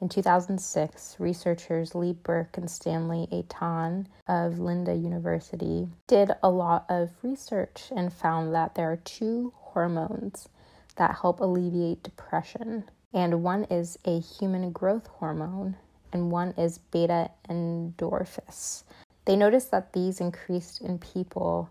In 0.00 0.08
2006, 0.08 1.16
researchers 1.18 1.94
Lee 1.94 2.12
Berk 2.12 2.56
and 2.56 2.70
Stanley 2.70 3.26
Aiton 3.32 4.06
of 4.28 4.60
Linda 4.60 4.94
University 4.94 5.88
did 6.06 6.30
a 6.40 6.50
lot 6.50 6.84
of 6.88 7.10
research 7.22 7.90
and 7.94 8.12
found 8.12 8.54
that 8.54 8.76
there 8.76 8.92
are 8.92 8.98
two 8.98 9.52
hormones 9.56 10.48
that 10.96 11.16
help 11.20 11.40
alleviate 11.40 12.04
depression. 12.04 12.84
And 13.12 13.42
one 13.42 13.64
is 13.64 13.98
a 14.04 14.20
human 14.20 14.70
growth 14.70 15.06
hormone, 15.06 15.76
and 16.12 16.30
one 16.30 16.52
is 16.58 16.78
beta 16.78 17.30
endorphins. 17.48 18.84
They 19.24 19.36
noticed 19.36 19.70
that 19.70 19.92
these 19.92 20.20
increased 20.20 20.80
in 20.80 20.98
people 20.98 21.70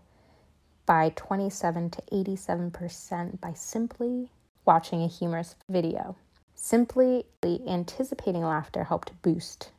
by 0.86 1.12
27 1.14 1.90
to 1.90 2.02
87% 2.10 3.40
by 3.40 3.52
simply 3.52 4.30
watching 4.64 5.02
a 5.02 5.08
humorous 5.08 5.54
video. 5.68 6.16
Simply 6.54 7.24
anticipating 7.44 8.42
laughter 8.42 8.84
helped 8.84 9.20
boost 9.22 9.70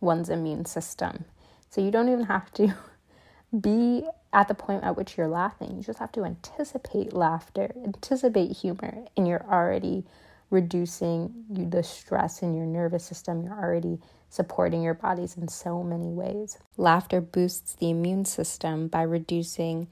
one's 0.00 0.28
immune 0.28 0.64
system. 0.64 1.24
So 1.70 1.80
you 1.80 1.90
don't 1.90 2.08
even 2.08 2.24
have 2.26 2.52
to 2.54 2.74
be 3.60 4.06
at 4.32 4.48
the 4.48 4.54
point 4.54 4.84
at 4.84 4.96
which 4.96 5.16
you're 5.16 5.28
laughing. 5.28 5.76
You 5.76 5.82
just 5.82 5.98
have 5.98 6.12
to 6.12 6.24
anticipate 6.24 7.12
laughter, 7.12 7.72
anticipate 7.82 8.52
humor, 8.52 9.06
and 9.16 9.26
you're 9.26 9.46
already 9.50 10.04
reducing 10.50 11.44
the 11.48 11.82
stress 11.82 12.42
in 12.42 12.54
your 12.54 12.66
nervous 12.66 13.04
system. 13.04 13.42
You're 13.42 13.58
already 13.58 13.98
supporting 14.28 14.82
your 14.82 14.94
bodies 14.94 15.36
in 15.36 15.48
so 15.48 15.82
many 15.82 16.08
ways. 16.08 16.58
Laughter 16.76 17.20
boosts 17.20 17.74
the 17.74 17.90
immune 17.90 18.24
system 18.24 18.88
by 18.88 19.02
reducing 19.02 19.88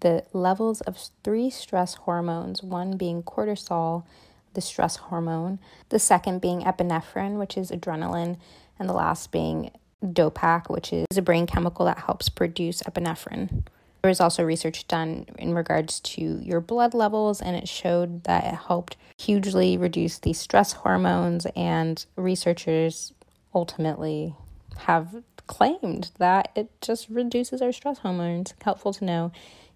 the 0.00 0.24
levels 0.32 0.80
of 0.82 0.98
three 1.22 1.48
stress 1.48 1.94
hormones, 1.94 2.62
one 2.62 2.96
being 2.96 3.22
cortisol, 3.22 4.04
the 4.52 4.60
stress 4.60 4.96
hormone, 4.96 5.58
the 5.88 5.98
second 5.98 6.40
being 6.40 6.60
epinephrine, 6.62 7.38
which 7.38 7.56
is 7.56 7.70
adrenaline, 7.70 8.36
and 8.78 8.88
the 8.88 8.92
last 8.92 9.32
being 9.32 9.70
dopac, 10.04 10.68
which 10.68 10.92
is 10.92 11.16
a 11.16 11.22
brain 11.22 11.46
chemical 11.46 11.86
that 11.86 11.98
helps 12.00 12.28
produce 12.28 12.82
epinephrine. 12.82 13.64
There 14.04 14.10
was 14.10 14.20
also 14.20 14.44
research 14.44 14.86
done 14.86 15.24
in 15.38 15.54
regards 15.54 15.98
to 16.00 16.38
your 16.42 16.60
blood 16.60 16.92
levels, 16.92 17.40
and 17.40 17.56
it 17.56 17.66
showed 17.66 18.24
that 18.24 18.44
it 18.44 18.54
helped 18.54 18.98
hugely 19.16 19.78
reduce 19.78 20.18
the 20.18 20.34
stress 20.34 20.74
hormones. 20.74 21.46
And 21.56 22.04
researchers 22.14 23.14
ultimately 23.54 24.34
have 24.80 25.22
claimed 25.46 26.10
that 26.18 26.50
it 26.54 26.68
just 26.82 27.08
reduces 27.08 27.62
our 27.62 27.72
stress 27.72 28.00
hormones. 28.00 28.52
Helpful 28.60 28.92
to 28.92 29.06
know 29.06 29.32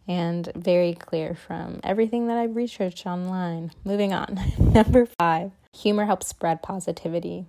and 0.06 0.52
very 0.54 0.92
clear 0.92 1.34
from 1.34 1.80
everything 1.82 2.26
that 2.26 2.36
I've 2.36 2.54
researched 2.54 3.06
online. 3.06 3.72
Moving 3.82 4.12
on. 4.12 4.38
Number 4.58 5.06
five, 5.06 5.52
humor 5.72 6.04
helps 6.04 6.28
spread 6.28 6.60
positivity. 6.60 7.46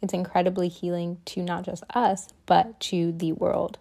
It's 0.00 0.14
incredibly 0.14 0.68
healing 0.68 1.18
to 1.26 1.42
not 1.42 1.64
just 1.66 1.84
us, 1.92 2.28
but 2.46 2.80
to 2.80 3.12
the 3.12 3.32
world. 3.32 3.76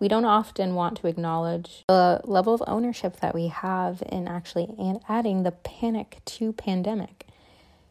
We 0.00 0.08
don't 0.08 0.24
often 0.24 0.74
want 0.74 0.96
to 0.98 1.06
acknowledge 1.06 1.84
the 1.86 2.22
level 2.24 2.54
of 2.54 2.62
ownership 2.66 3.20
that 3.20 3.34
we 3.34 3.48
have 3.48 4.02
in 4.08 4.26
actually 4.26 4.74
and 4.78 4.98
adding 5.08 5.42
the 5.42 5.52
panic 5.52 6.22
to 6.24 6.54
pandemic. 6.54 7.26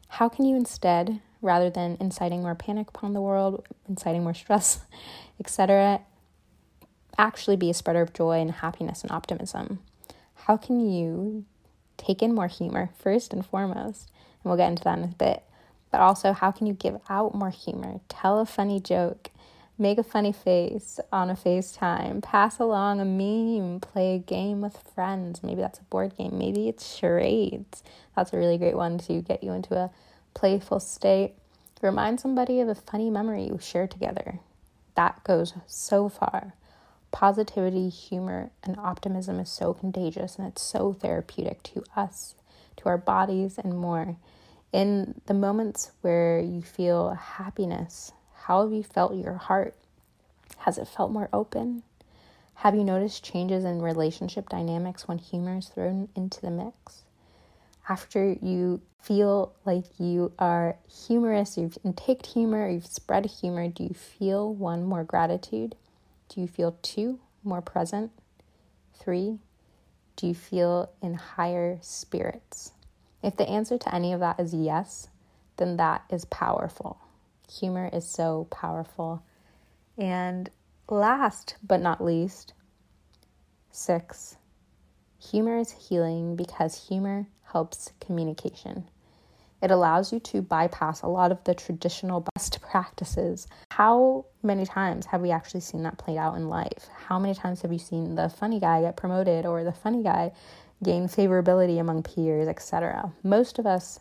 How 0.07 0.27
can 0.27 0.45
you 0.45 0.55
instead, 0.55 1.21
rather 1.39 1.69
than 1.69 1.97
inciting 1.99 2.41
more 2.41 2.55
panic 2.55 2.89
upon 2.89 3.13
the 3.13 3.21
world, 3.21 3.63
inciting 3.87 4.23
more 4.23 4.33
stress, 4.33 4.79
etc., 5.39 6.01
actually 7.17 7.57
be 7.57 7.69
a 7.69 7.73
spreader 7.75 8.01
of 8.01 8.11
joy 8.11 8.39
and 8.39 8.51
happiness 8.51 9.03
and 9.03 9.11
optimism? 9.11 9.79
How 10.33 10.57
can 10.57 10.79
you 10.89 11.45
take 11.97 12.23
in 12.23 12.33
more 12.33 12.47
humor 12.47 12.89
first 12.97 13.33
and 13.33 13.45
foremost? 13.45 14.09
And 14.43 14.49
we'll 14.49 14.57
get 14.57 14.69
into 14.69 14.83
that 14.85 14.97
in 14.97 15.03
a 15.03 15.07
bit. 15.07 15.43
But 15.91 16.01
also, 16.01 16.33
how 16.33 16.49
can 16.49 16.65
you 16.65 16.73
give 16.73 16.99
out 17.07 17.35
more 17.35 17.49
humor? 17.51 17.99
Tell 18.09 18.39
a 18.39 18.45
funny 18.47 18.79
joke, 18.79 19.29
make 19.79 19.97
a 19.97 20.03
funny 20.03 20.31
face 20.31 20.99
on 21.11 21.29
a 21.29 21.35
FaceTime, 21.35 22.21
pass 22.21 22.59
along 22.59 22.99
a 22.99 23.05
meme, 23.05 23.79
play 23.79 24.15
a 24.15 24.19
game 24.19 24.61
with 24.61 24.77
friends. 24.93 25.41
Maybe 25.41 25.61
that's 25.61 25.79
a 25.79 25.83
board 25.83 26.17
game, 26.17 26.37
maybe 26.37 26.67
it's 26.67 26.95
charades. 26.95 27.83
That's 28.15 28.33
a 28.33 28.37
really 28.37 28.57
great 28.57 28.75
one 28.75 28.97
to 28.99 29.21
get 29.21 29.43
you 29.43 29.53
into 29.53 29.75
a 29.75 29.91
playful 30.33 30.79
state. 30.79 31.33
Remind 31.81 32.19
somebody 32.19 32.59
of 32.59 32.67
a 32.67 32.75
funny 32.75 33.09
memory 33.09 33.45
you 33.45 33.57
shared 33.61 33.91
together. 33.91 34.39
That 34.95 35.23
goes 35.23 35.53
so 35.65 36.09
far 36.09 36.53
positivity, 37.11 37.89
humor, 37.89 38.51
and 38.63 38.77
optimism 38.77 39.39
is 39.39 39.49
so 39.49 39.73
contagious 39.73 40.37
and 40.37 40.47
it's 40.47 40.61
so 40.61 40.93
therapeutic 40.93 41.63
to 41.63 41.83
us, 41.95 42.35
to 42.77 42.85
our 42.85 42.97
bodies, 42.97 43.57
and 43.57 43.77
more. 43.77 44.17
In 44.71 45.19
the 45.25 45.33
moments 45.33 45.91
where 46.01 46.39
you 46.39 46.61
feel 46.61 47.11
happiness, 47.11 48.11
how 48.49 48.63
have 48.63 48.73
you 48.73 48.81
felt 48.81 49.13
your 49.13 49.35
heart? 49.35 49.75
Has 50.57 50.79
it 50.79 50.87
felt 50.87 51.11
more 51.11 51.29
open? 51.31 51.83
Have 52.55 52.73
you 52.73 52.83
noticed 52.83 53.23
changes 53.23 53.63
in 53.63 53.79
relationship 53.79 54.49
dynamics 54.49 55.07
when 55.07 55.19
humor 55.19 55.59
is 55.59 55.67
thrown 55.67 56.09
into 56.15 56.41
the 56.41 56.49
mix? 56.49 57.03
After 57.87 58.35
you 58.41 58.81
feel 58.99 59.53
like 59.65 59.85
you 59.99 60.31
are 60.39 60.77
humorous, 60.89 61.59
you've 61.59 61.77
intaked 61.83 62.25
humor, 62.25 62.67
you've 62.67 62.87
spread 62.87 63.27
humor, 63.27 63.67
do 63.67 63.83
you 63.83 63.93
feel 63.93 64.51
one 64.51 64.83
more 64.83 65.03
gratitude? 65.03 65.75
Do 66.29 66.41
you 66.41 66.47
feel 66.47 66.75
two, 66.81 67.19
more 67.43 67.61
present? 67.61 68.11
Three, 68.95 69.37
do 70.15 70.25
you 70.25 70.33
feel 70.33 70.89
in 71.03 71.13
higher 71.13 71.77
spirits? 71.81 72.71
If 73.21 73.37
the 73.37 73.47
answer 73.47 73.77
to 73.77 73.93
any 73.93 74.11
of 74.11 74.21
that 74.21 74.39
is 74.39 74.55
yes, 74.55 75.09
then 75.57 75.77
that 75.77 76.01
is 76.09 76.25
powerful. 76.25 76.97
Humor 77.49 77.89
is 77.91 78.07
so 78.07 78.47
powerful. 78.51 79.23
And 79.97 80.49
last 80.89 81.55
but 81.65 81.81
not 81.81 82.03
least, 82.03 82.53
six, 83.71 84.37
humor 85.19 85.57
is 85.57 85.71
healing 85.71 86.35
because 86.35 86.87
humor 86.87 87.27
helps 87.51 87.91
communication. 87.99 88.85
It 89.61 89.71
allows 89.71 90.13
you 90.13 90.19
to 90.21 90.41
bypass 90.41 91.01
a 91.01 91.07
lot 91.07 91.31
of 91.31 91.43
the 91.43 91.53
traditional 91.53 92.25
best 92.35 92.61
practices. 92.61 93.47
How 93.71 94.25
many 94.41 94.65
times 94.65 95.07
have 95.07 95.21
we 95.21 95.31
actually 95.31 95.59
seen 95.59 95.83
that 95.83 95.97
played 95.97 96.17
out 96.17 96.35
in 96.35 96.47
life? 96.47 96.87
How 97.07 97.19
many 97.19 97.33
times 97.33 97.61
have 97.63 97.73
you 97.73 97.79
seen 97.79 98.15
the 98.15 98.29
funny 98.29 98.59
guy 98.59 98.81
get 98.81 98.95
promoted 98.95 99.45
or 99.45 99.63
the 99.63 99.73
funny 99.73 100.01
guy 100.01 100.31
gain 100.81 101.07
favorability 101.09 101.77
among 101.77 102.03
peers, 102.03 102.47
etc.? 102.47 103.11
Most 103.21 103.59
of 103.59 103.65
us 103.65 103.99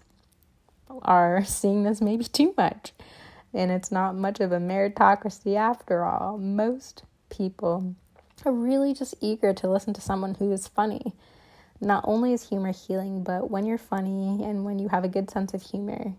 are 1.02 1.44
seeing 1.46 1.82
this 1.82 2.00
maybe 2.00 2.24
too 2.24 2.54
much. 2.56 2.92
And 3.54 3.70
it's 3.70 3.90
not 3.90 4.14
much 4.14 4.40
of 4.40 4.52
a 4.52 4.58
meritocracy 4.58 5.56
after 5.56 6.04
all. 6.04 6.38
Most 6.38 7.04
people 7.30 7.94
are 8.44 8.52
really 8.52 8.94
just 8.94 9.14
eager 9.20 9.52
to 9.54 9.68
listen 9.68 9.94
to 9.94 10.00
someone 10.00 10.34
who 10.34 10.52
is 10.52 10.68
funny 10.68 11.14
not 11.80 12.04
only 12.06 12.32
is 12.32 12.48
humor 12.48 12.72
healing, 12.72 13.22
but 13.22 13.50
when 13.50 13.64
you're 13.64 13.78
funny 13.78 14.42
and 14.44 14.64
when 14.64 14.78
you 14.78 14.88
have 14.88 15.04
a 15.04 15.08
good 15.08 15.30
sense 15.30 15.54
of 15.54 15.62
humor, 15.62 16.14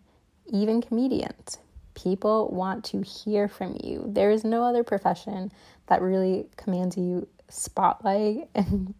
even 0.47 0.81
comedians, 0.81 1.57
people 1.95 2.49
want 2.49 2.83
to 2.85 3.01
hear 3.01 3.47
from 3.47 3.77
you. 3.83 4.03
There 4.07 4.31
is 4.31 4.43
no 4.43 4.63
other 4.63 4.83
profession 4.83 5.51
that 5.87 6.01
really 6.01 6.47
commands 6.55 6.97
you 6.97 7.27
spotlight 7.49 8.47
and 8.55 8.93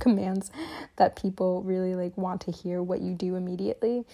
commands 0.00 0.50
that 0.96 1.20
people 1.20 1.62
really 1.62 1.94
like 1.94 2.16
want 2.16 2.40
to 2.42 2.52
hear 2.52 2.82
what 2.82 3.00
you 3.00 3.12
do 3.12 3.36
immediately. 3.36 4.04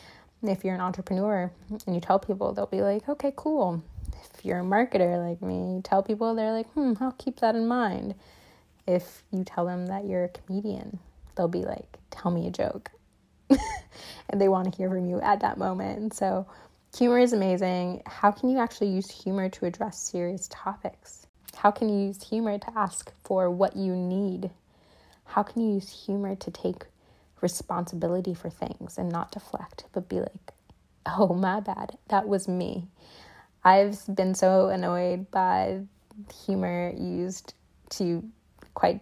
If 0.48 0.64
you're 0.64 0.74
an 0.74 0.80
entrepreneur 0.80 1.50
and 1.86 1.94
you 1.94 2.00
tell 2.00 2.18
people, 2.18 2.52
they'll 2.52 2.66
be 2.66 2.82
like, 2.82 3.08
okay, 3.08 3.32
cool. 3.36 3.82
If 4.36 4.44
you're 4.44 4.60
a 4.60 4.64
marketer 4.64 5.28
like 5.28 5.42
me, 5.42 5.80
tell 5.82 6.02
people, 6.02 6.34
they're 6.34 6.52
like, 6.52 6.70
hmm, 6.72 6.94
I'll 7.00 7.12
keep 7.12 7.40
that 7.40 7.54
in 7.54 7.66
mind. 7.66 8.14
If 8.86 9.22
you 9.30 9.44
tell 9.44 9.64
them 9.64 9.86
that 9.86 10.04
you're 10.04 10.24
a 10.24 10.28
comedian, 10.28 10.98
they'll 11.34 11.48
be 11.48 11.64
like, 11.64 11.98
tell 12.10 12.30
me 12.30 12.46
a 12.46 12.50
joke. 12.50 12.90
and 13.50 14.40
they 14.40 14.48
want 14.48 14.70
to 14.70 14.76
hear 14.76 14.88
from 14.88 15.06
you 15.06 15.20
at 15.20 15.40
that 15.40 15.58
moment. 15.58 16.14
So, 16.14 16.46
humor 16.96 17.18
is 17.18 17.32
amazing. 17.32 18.02
How 18.06 18.30
can 18.30 18.50
you 18.50 18.58
actually 18.58 18.90
use 18.90 19.10
humor 19.10 19.48
to 19.48 19.66
address 19.66 19.98
serious 19.98 20.48
topics? 20.50 21.26
How 21.56 21.70
can 21.70 21.88
you 21.88 22.06
use 22.08 22.22
humor 22.22 22.58
to 22.58 22.78
ask 22.78 23.12
for 23.24 23.50
what 23.50 23.76
you 23.76 23.94
need? 23.94 24.50
How 25.24 25.42
can 25.42 25.62
you 25.62 25.74
use 25.74 26.04
humor 26.06 26.36
to 26.36 26.50
take 26.50 26.84
responsibility 27.44 28.34
for 28.34 28.50
things 28.50 28.98
and 28.98 29.08
not 29.08 29.30
deflect, 29.30 29.84
but 29.92 30.08
be 30.08 30.18
like, 30.18 30.52
oh, 31.06 31.34
my 31.34 31.60
bad, 31.60 31.96
that 32.08 32.26
was 32.26 32.48
me. 32.48 32.88
I've 33.62 34.00
been 34.12 34.34
so 34.34 34.68
annoyed 34.68 35.30
by 35.30 35.82
humor 36.44 36.92
used 36.96 37.54
to 37.90 38.24
quite 38.74 39.00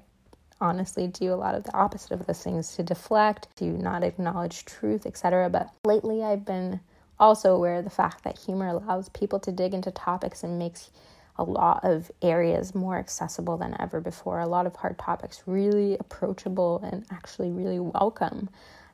honestly 0.61 1.07
do 1.07 1.33
a 1.33 1.37
lot 1.37 1.55
of 1.55 1.65
the 1.65 1.75
opposite 1.75 2.13
of 2.13 2.27
those 2.27 2.43
things 2.43 2.77
to 2.77 2.83
deflect, 2.83 3.49
to 3.57 3.65
not 3.65 4.05
acknowledge 4.05 4.65
truth, 4.65 5.07
etc. 5.07 5.49
But 5.49 5.71
lately 5.85 6.23
I've 6.23 6.45
been 6.45 6.81
also 7.19 7.55
aware 7.55 7.77
of 7.77 7.85
the 7.85 7.91
fact 7.91 8.25
that 8.25 8.39
humor 8.39 8.69
allows 8.69 9.09
people 9.11 9.39
to 9.41 9.53
dig 9.53 9.73
into 9.73 9.91
topics 9.93 10.43
and 10.43 10.59
makes 10.59 10.91
a 11.37 11.45
lot 11.45 11.85
of 11.85 12.11
areas 12.21 12.75
more 12.75 12.99
accessible 12.99 13.57
than 13.57 13.75
ever 13.81 14.01
before. 14.01 14.41
A 14.41 14.47
lot 14.47 14.67
of 14.67 14.77
hard 14.77 14.99
topics 14.99 15.43
really 15.47 15.97
approachable 15.99 16.81
and 16.85 17.05
actually 17.11 17.51
really 17.51 17.81
welcome. 17.81 18.49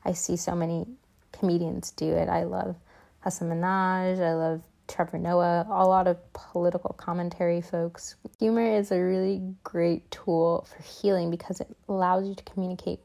I 0.05 0.13
see 0.13 0.37
so 0.37 0.55
many 0.55 0.87
comedians 1.31 1.91
do 1.91 2.09
it. 2.09 2.29
I 2.29 2.43
love 2.43 2.75
Hasan 3.23 3.49
Minhaj, 3.49 4.21
I 4.21 4.33
love 4.33 4.61
Trevor 4.87 5.19
Noah, 5.19 5.67
a 5.69 5.85
lot 5.85 6.07
of 6.07 6.17
political 6.33 6.95
commentary 6.97 7.61
folks. 7.61 8.15
Humor 8.39 8.75
is 8.75 8.91
a 8.91 8.99
really 8.99 9.41
great 9.63 10.09
tool 10.09 10.65
for 10.69 10.81
healing 10.81 11.29
because 11.29 11.59
it 11.59 11.67
allows 11.87 12.27
you 12.27 12.33
to 12.33 12.43
communicate 12.43 12.99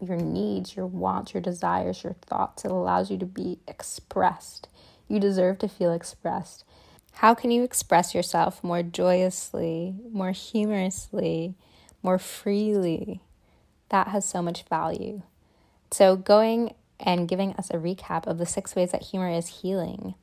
your 0.00 0.16
needs, 0.16 0.74
your 0.74 0.86
wants, 0.86 1.34
your 1.34 1.42
desires, 1.42 2.02
your 2.02 2.14
thoughts. 2.26 2.64
It 2.64 2.70
allows 2.70 3.10
you 3.10 3.18
to 3.18 3.26
be 3.26 3.58
expressed. 3.68 4.68
You 5.06 5.20
deserve 5.20 5.58
to 5.58 5.68
feel 5.68 5.92
expressed. 5.92 6.64
How 7.18 7.34
can 7.34 7.50
you 7.50 7.64
express 7.64 8.14
yourself 8.14 8.62
more 8.62 8.84
joyously, 8.84 9.96
more 10.12 10.30
humorously, 10.30 11.56
more 12.00 12.16
freely? 12.16 13.22
That 13.88 14.06
has 14.06 14.24
so 14.24 14.40
much 14.40 14.62
value. 14.62 15.22
So, 15.90 16.14
going 16.14 16.74
and 17.00 17.26
giving 17.26 17.54
us 17.54 17.70
a 17.70 17.76
recap 17.76 18.28
of 18.28 18.38
the 18.38 18.46
six 18.46 18.76
ways 18.76 18.92
that 18.92 19.02
humor 19.02 19.30
is 19.30 19.62
healing. 19.62 20.14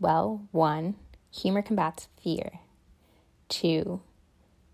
Well, 0.00 0.48
one, 0.50 0.96
humor 1.30 1.62
combats 1.62 2.08
fear. 2.20 2.58
Two, 3.48 4.00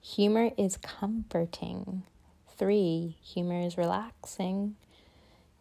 humor 0.00 0.52
is 0.56 0.78
comforting. 0.78 2.04
Three, 2.56 3.18
humor 3.20 3.60
is 3.60 3.76
relaxing, 3.76 4.76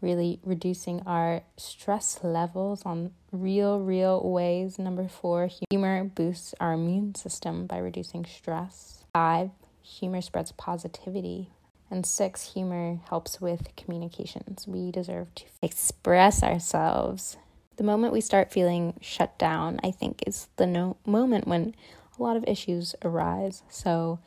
really 0.02 0.40
reducing 0.44 1.02
our 1.06 1.42
stress 1.58 2.20
levels 2.24 2.84
on 2.86 3.12
real, 3.32 3.80
real 3.80 4.22
ways. 4.30 4.78
Number 4.78 5.08
four, 5.08 5.50
humor 5.70 6.04
boosts 6.04 6.54
our 6.60 6.74
immune 6.74 7.16
system 7.16 7.66
by 7.66 7.78
reducing 7.78 8.26
stress. 8.26 9.06
Five, 9.14 9.52
humor 9.82 10.22
spreads 10.22 10.52
positivity. 10.52 11.52
And 11.90 12.06
six, 12.06 12.54
humor 12.54 13.00
helps 13.10 13.40
with 13.40 13.70
communications. 13.78 14.68
We 14.68 14.92
deserve 14.92 15.34
to 15.36 15.46
express 15.62 16.44
ourselves 16.44 17.38
the 17.78 17.84
moment 17.84 18.12
we 18.12 18.22
start 18.22 18.52
feeling 18.52 18.96
shut 19.02 19.38
down, 19.38 19.80
I 19.84 19.92
think, 19.92 20.24
is 20.28 20.48
the 20.58 20.66
no- 20.66 20.98
moment 21.06 21.48
when 21.48 21.76
a 22.18 22.24
lot 22.24 22.36
of 22.36 22.44
issues 22.48 22.96
arise. 23.04 23.64
So, 23.70 24.20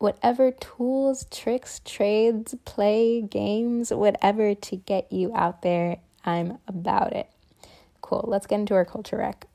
whatever 0.00 0.50
tools, 0.50 1.26
tricks, 1.30 1.82
trades, 1.84 2.54
play, 2.64 3.20
games, 3.20 3.92
whatever 3.92 4.54
to 4.54 4.76
get 4.76 5.12
you 5.12 5.30
out 5.34 5.60
there, 5.60 5.98
I'm 6.24 6.56
about 6.66 7.12
it. 7.12 7.28
Cool, 8.00 8.24
let's 8.26 8.46
get 8.46 8.60
into 8.60 8.72
our 8.72 8.86
culture 8.86 9.18
wreck. 9.18 9.46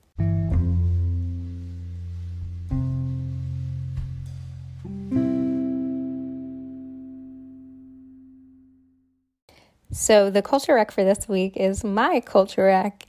So, 9.92 10.30
the 10.30 10.44
culture 10.44 10.76
wreck 10.76 10.92
for 10.92 11.04
this 11.04 11.28
week 11.28 11.58
is 11.58 11.84
my 11.84 12.20
culture 12.20 12.66
wreck. 12.66 13.08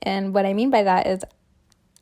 And 0.00 0.32
what 0.32 0.46
I 0.46 0.52
mean 0.52 0.70
by 0.70 0.84
that 0.84 1.08
is, 1.08 1.24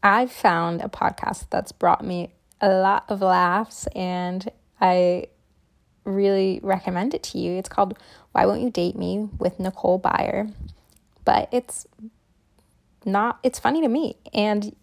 I've 0.03 0.31
found 0.31 0.83
a 0.83 0.89
podcast 0.89 1.47
that's 1.49 1.73
brought 1.73 2.05
me 2.05 2.35
a 2.61 2.69
lot 2.69 3.05
of 3.09 3.23
laughs, 3.23 3.87
and 3.95 4.51
I 4.81 5.29
really 6.05 6.61
recommend 6.63 7.15
it 7.15 7.23
to 7.25 7.39
you. 7.39 7.53
It's 7.53 7.69
called 7.69 7.99
Why 8.33 8.47
Won't 8.47 8.63
You 8.63 8.71
Date 8.71 8.97
Me 8.97 9.29
with 9.39 9.59
Nicole 9.59 10.01
Byer. 10.01 10.53
But 11.25 11.49
it's 11.53 11.87
not, 13.05 13.39
it's 13.43 13.59
funny 13.59 13.81
to 13.81 13.89
me. 13.89 14.17
And 14.33 14.75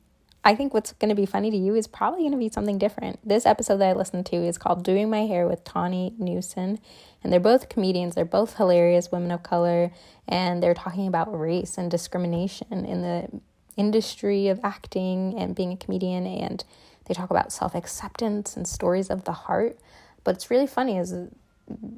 I 0.46 0.56
think 0.56 0.74
what's 0.74 0.92
going 0.94 1.10
to 1.10 1.16
be 1.16 1.26
funny 1.26 1.50
to 1.52 1.58
you 1.58 1.74
is 1.76 1.88
probably 1.88 2.22
going 2.22 2.34
to 2.34 2.38
be 2.38 2.50
something 2.50 2.78
different. 2.78 3.20
This 3.28 3.46
episode 3.46 3.78
that 3.78 3.90
I 3.90 3.94
listened 3.94 4.26
to 4.28 4.36
is 4.36 4.58
called 4.58 4.84
Doing 4.84 5.10
My 5.10 5.26
Hair 5.26 5.48
with 5.48 5.64
Tawny 5.64 6.14
Newsome. 6.18 6.80
And 7.24 7.32
they're 7.32 7.40
both 7.40 7.70
comedians, 7.70 8.16
they're 8.16 8.26
both 8.26 8.58
hilarious 8.58 9.10
women 9.10 9.32
of 9.32 9.44
color, 9.44 9.92
and 10.28 10.62
they're 10.62 10.74
talking 10.74 11.08
about 11.08 11.40
race 11.40 11.78
and 11.78 11.90
discrimination 11.90 12.84
in 12.84 13.02
the 13.02 13.30
industry 13.78 14.50
of 14.50 14.60
acting 14.64 15.36
and 15.38 15.56
being 15.56 15.72
a 15.72 15.78
comedian. 15.78 16.28
And 16.28 16.66
they 17.06 17.14
talk 17.14 17.30
about 17.30 17.52
self 17.52 17.76
acceptance 17.76 18.56
and 18.56 18.68
stories 18.68 19.10
of 19.10 19.24
the 19.26 19.32
heart. 19.32 19.78
But 20.24 20.36
it's 20.36 20.50
really 20.50 20.68
funny 20.68 20.98
is 20.98 21.14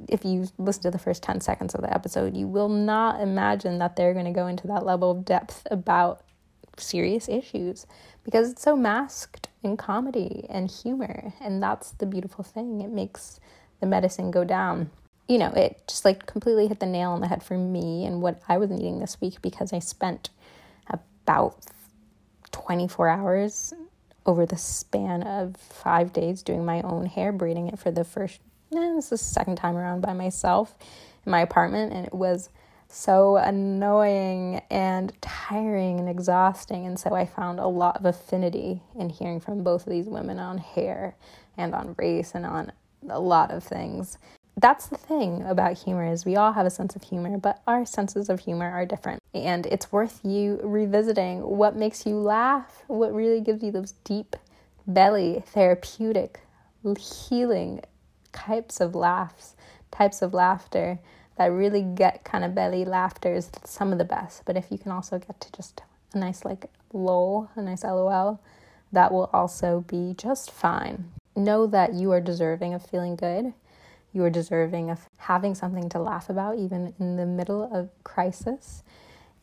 if 0.08 0.24
you 0.24 0.48
listen 0.58 0.84
to 0.84 0.92
the 0.92 1.00
first 1.00 1.24
10 1.24 1.42
seconds 1.42 1.74
of 1.74 1.82
the 1.82 1.94
episode, 1.94 2.36
you 2.36 2.48
will 2.48 2.70
not 2.70 3.20
imagine 3.22 3.80
that 3.80 3.96
they're 3.96 4.14
going 4.14 4.26
to 4.26 4.32
go 4.32 4.48
into 4.48 4.68
that 4.68 4.86
level 4.86 5.12
of 5.12 5.26
depth 5.26 5.66
about 5.72 6.22
serious 6.78 7.30
issues 7.30 7.88
because 8.24 8.52
it's 8.52 8.62
so 8.62 8.76
masked 8.76 9.48
in 9.64 9.78
comedy 9.78 10.46
and 10.50 10.70
humor. 10.70 11.34
And 11.40 11.62
that's 11.62 11.92
the 11.92 12.06
beautiful 12.06 12.44
thing. 12.44 12.82
It 12.82 12.90
makes 12.90 13.40
the 13.80 13.88
medicine 13.88 14.32
go 14.32 14.44
down. 14.44 14.90
You 15.28 15.40
know, 15.40 15.52
it 15.54 15.82
just 15.88 16.06
like 16.06 16.26
completely 16.28 16.68
hit 16.68 16.80
the 16.80 16.86
nail 16.86 17.12
on 17.12 17.22
the 17.22 17.28
head 17.28 17.42
for 17.42 17.58
me 17.58 18.06
and 18.06 18.22
what 18.22 18.42
I 18.48 18.58
was 18.58 18.70
needing 18.70 19.00
this 19.00 19.20
week 19.20 19.42
because 19.42 19.74
I 19.74 19.80
spent 19.80 20.30
about 20.88 21.66
24 22.52 23.10
hours 23.10 23.74
over 24.26 24.46
the 24.46 24.58
span 24.58 25.24
of 25.24 25.56
five 25.58 26.14
days 26.14 26.42
doing 26.42 26.66
my 26.66 26.82
own 26.82 27.06
hair, 27.06 27.32
braiding 27.32 27.68
it 27.68 27.80
for 27.80 27.92
the 27.92 28.04
first, 28.04 28.40
eh, 28.74 28.94
this 28.96 29.06
is 29.06 29.10
the 29.10 29.18
second 29.18 29.56
time 29.56 29.78
around 29.78 30.02
by 30.02 30.14
myself 30.14 30.76
in 31.26 31.32
my 31.32 31.42
apartment. 31.42 31.94
And 31.94 32.06
it 32.06 32.14
was 32.14 32.50
so 32.88 33.38
annoying 33.38 34.62
and 34.70 35.12
tiring 35.22 36.00
and 36.00 36.10
exhausting. 36.10 36.86
And 36.86 37.00
so 37.00 37.14
I 37.14 37.26
found 37.26 37.60
a 37.60 37.68
lot 37.68 37.98
of 37.98 38.06
affinity 38.06 38.82
in 38.98 39.10
hearing 39.10 39.40
from 39.40 39.64
both 39.64 39.86
of 39.86 39.92
these 39.92 40.08
women 40.08 40.40
on 40.40 40.58
hair 40.58 41.16
and 41.58 41.74
on 41.76 41.96
race 41.98 42.34
and 42.34 42.46
on 42.46 42.72
a 43.10 43.20
lot 43.20 43.52
of 43.52 43.64
things. 43.64 44.18
That's 44.58 44.88
the 44.88 44.98
thing 44.98 45.44
about 45.44 45.78
humor 45.78 46.06
is 46.06 46.26
we 46.26 46.38
all 46.38 46.54
have 46.54 46.66
a 46.66 46.70
sense 46.70 46.96
of 46.96 47.04
humor, 47.04 47.38
but 47.38 47.62
our 47.68 47.86
senses 47.86 48.30
of 48.30 48.40
humor 48.40 48.70
are 48.70 48.86
different. 48.86 49.22
And 49.34 49.66
it's 49.66 49.92
worth 49.92 50.22
you 50.24 50.60
revisiting 50.64 51.42
what 51.42 51.76
makes 51.76 52.06
you 52.06 52.16
laugh, 52.16 52.84
what 52.88 53.14
really 53.14 53.42
gives 53.42 53.64
you 53.64 53.72
those 53.72 53.92
deep 54.04 54.36
belly 54.88 55.44
therapeutic 55.48 56.40
healing 56.98 57.82
types 58.32 58.80
of 58.80 58.96
laughs, 58.96 59.56
types 59.92 60.22
of 60.22 60.34
laughter 60.34 61.00
that 61.38 61.48
really 61.48 61.82
get 61.82 62.24
kind 62.24 62.44
of 62.44 62.56
belly 62.56 62.86
laughter 62.86 63.34
is 63.34 63.50
some 63.66 63.92
of 63.92 63.98
the 63.98 64.06
best. 64.06 64.44
But 64.46 64.56
if 64.56 64.72
you 64.72 64.78
can 64.78 64.92
also 64.92 65.20
get 65.20 65.42
to 65.42 65.52
just 65.52 65.82
a 66.14 66.18
nice 66.18 66.46
like 66.46 66.70
lol, 66.94 67.50
a 67.56 67.62
nice 67.62 67.84
lol, 67.84 68.40
that 68.92 69.12
will 69.12 69.30
also 69.34 69.84
be 69.88 70.14
just 70.18 70.52
fine. 70.52 71.12
Know 71.36 71.68
that 71.68 71.94
you 71.94 72.12
are 72.12 72.22
deserving 72.22 72.74
of 72.74 72.86
feeling 72.86 73.18
good. 73.18 73.54
You 74.16 74.24
are 74.24 74.30
deserving 74.30 74.92
of 74.92 75.02
having 75.18 75.56
something 75.56 75.90
to 75.90 76.00
laugh 76.00 76.30
about, 76.30 76.58
even 76.58 76.94
in 77.02 77.18
the 77.18 77.26
middle 77.26 77.70
of 77.70 77.90
crisis. 78.06 78.82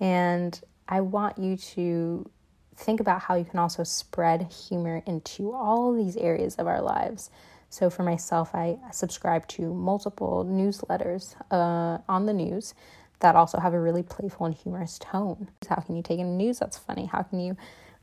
And 0.01 0.59
I 0.89 1.03
want 1.03 1.37
you 1.37 1.59
to 1.59 2.31
think 2.75 2.99
about 2.99 3.21
how 3.21 3.35
you 3.35 3.45
can 3.45 3.59
also 3.59 3.85
spread 3.85 4.51
humor 4.51 5.03
into 5.05 5.53
all 5.53 5.93
these 5.93 6.17
areas 6.17 6.55
of 6.55 6.67
our 6.67 6.81
lives. 6.81 7.29
So 7.69 7.91
for 7.91 8.03
myself, 8.03 8.55
I 8.55 8.79
subscribe 8.93 9.47
to 9.49 9.75
multiple 9.75 10.47
newsletters 10.49 11.37
uh, 11.51 11.99
on 12.09 12.25
the 12.25 12.33
news 12.33 12.73
that 13.21 13.37
also 13.37 13.61
have 13.61 13.75
a 13.75 13.79
really 13.79 14.03
playful 14.03 14.47
and 14.47 14.55
humorous 14.55 14.99
tone. 14.99 15.51
How 15.69 15.83
can 15.83 15.97
you 15.97 16.03
take 16.03 16.19
in 16.19 16.39
news 16.39 16.59
that's 16.61 16.79
funny? 16.79 17.05
How 17.05 17.23
can 17.23 17.41
you 17.41 17.59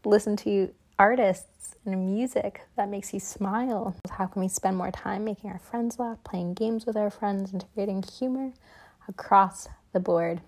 listen 0.05 0.35
to 0.37 0.71
artists 0.99 1.58
and 1.85 2.15
music 2.15 2.61
that 2.75 2.89
makes 2.89 3.13
you 3.13 3.19
smile? 3.19 3.95
How 4.09 4.27
can 4.27 4.41
we 4.41 4.47
spend 4.47 4.77
more 4.77 4.91
time 4.91 5.23
making 5.23 5.49
our 5.49 5.59
friends 5.59 5.99
laugh, 5.99 6.17
playing 6.23 6.53
games 6.53 6.85
with 6.85 6.97
our 6.97 7.09
friends, 7.09 7.53
integrating 7.53 8.03
humor 8.03 8.51
across 9.07 9.67
the 9.93 9.99
board? 9.99 10.41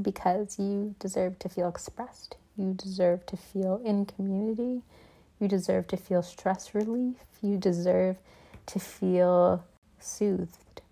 because 0.00 0.58
you 0.58 0.94
deserve 0.98 1.38
to 1.40 1.48
feel 1.48 1.68
expressed. 1.68 2.36
You 2.56 2.74
deserve 2.74 3.26
to 3.26 3.36
feel 3.36 3.80
in 3.84 4.06
community. 4.06 4.82
You 5.40 5.48
deserve 5.48 5.86
to 5.88 5.96
feel 5.96 6.22
stress 6.22 6.74
relief. 6.74 7.16
You 7.42 7.56
deserve 7.56 8.16
to 8.66 8.78
feel 8.78 9.64
soothed. 10.00 10.82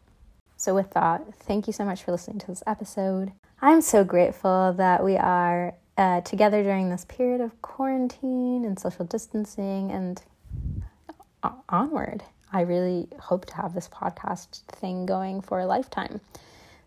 So, 0.56 0.74
with 0.74 0.90
that, 0.92 1.34
thank 1.34 1.66
you 1.66 1.72
so 1.72 1.84
much 1.84 2.02
for 2.02 2.12
listening 2.12 2.38
to 2.38 2.46
this 2.46 2.62
episode. 2.66 3.32
I'm 3.60 3.80
so 3.80 4.04
grateful 4.04 4.72
that 4.76 5.04
we 5.04 5.16
are 5.16 5.74
uh, 5.96 6.20
together 6.22 6.62
during 6.62 6.90
this 6.90 7.04
period 7.04 7.40
of 7.40 7.60
quarantine 7.62 8.64
and 8.64 8.78
social 8.78 9.04
distancing 9.04 9.90
and 9.90 10.22
onward. 11.68 12.22
I 12.52 12.62
really 12.62 13.08
hope 13.18 13.46
to 13.46 13.54
have 13.56 13.74
this 13.74 13.88
podcast 13.88 14.60
thing 14.66 15.06
going 15.06 15.40
for 15.40 15.60
a 15.60 15.66
lifetime. 15.66 16.20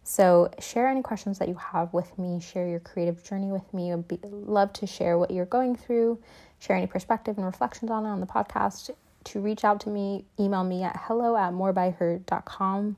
So, 0.03 0.49
share 0.59 0.87
any 0.87 1.01
questions 1.01 1.37
that 1.37 1.47
you 1.47 1.55
have 1.55 1.93
with 1.93 2.17
me, 2.17 2.39
share 2.39 2.67
your 2.67 2.79
creative 2.79 3.23
journey 3.23 3.51
with 3.51 3.71
me. 3.73 3.93
I'd 3.93 4.07
be, 4.07 4.19
love 4.23 4.73
to 4.73 4.87
share 4.87 5.17
what 5.19 5.29
you're 5.29 5.45
going 5.45 5.75
through, 5.75 6.17
share 6.59 6.75
any 6.75 6.87
perspective 6.87 7.37
and 7.37 7.45
reflections 7.45 7.91
on 7.91 8.05
it 8.05 8.09
on 8.09 8.19
the 8.19 8.25
podcast. 8.25 8.89
To 9.25 9.39
reach 9.39 9.63
out 9.63 9.81
to 9.81 9.89
me, 9.89 10.25
email 10.39 10.63
me 10.63 10.83
at 10.83 10.99
hello 11.03 11.35
at 11.35 11.53
morebyher.com. 11.53 12.95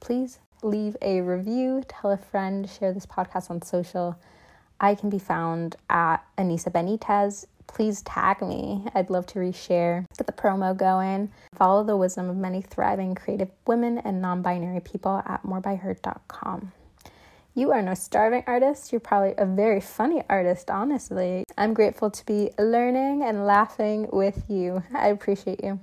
Please 0.00 0.38
leave 0.62 0.96
a 1.00 1.20
review, 1.22 1.82
tell 1.88 2.10
a 2.10 2.18
friend, 2.18 2.68
share 2.68 2.92
this 2.92 3.06
podcast 3.06 3.50
on 3.50 3.62
social. 3.62 4.18
I 4.80 4.94
can 4.94 5.10
be 5.10 5.18
found 5.18 5.76
at 5.88 6.24
Anissa 6.38 6.72
Benitez 6.72 7.46
please 7.72 8.02
tag 8.02 8.42
me. 8.42 8.84
I'd 8.94 9.10
love 9.10 9.26
to 9.26 9.38
reshare. 9.38 10.04
Get 10.18 10.26
the 10.26 10.32
promo 10.32 10.76
going. 10.76 11.30
Follow 11.54 11.84
the 11.84 11.96
wisdom 11.96 12.28
of 12.28 12.36
many 12.36 12.62
thriving 12.62 13.14
creative 13.14 13.50
women 13.66 13.98
and 13.98 14.20
non 14.20 14.42
binary 14.42 14.80
people 14.80 15.22
at 15.24 15.44
morebyher.com. 15.44 16.72
You 17.54 17.72
are 17.72 17.82
no 17.82 17.94
starving 17.94 18.44
artist. 18.46 18.92
You're 18.92 19.00
probably 19.00 19.34
a 19.36 19.46
very 19.46 19.80
funny 19.80 20.22
artist, 20.28 20.70
honestly. 20.70 21.44
I'm 21.58 21.74
grateful 21.74 22.10
to 22.10 22.26
be 22.26 22.50
learning 22.58 23.22
and 23.22 23.46
laughing 23.46 24.08
with 24.12 24.44
you. 24.48 24.82
I 24.94 25.08
appreciate 25.08 25.62
you. 25.62 25.80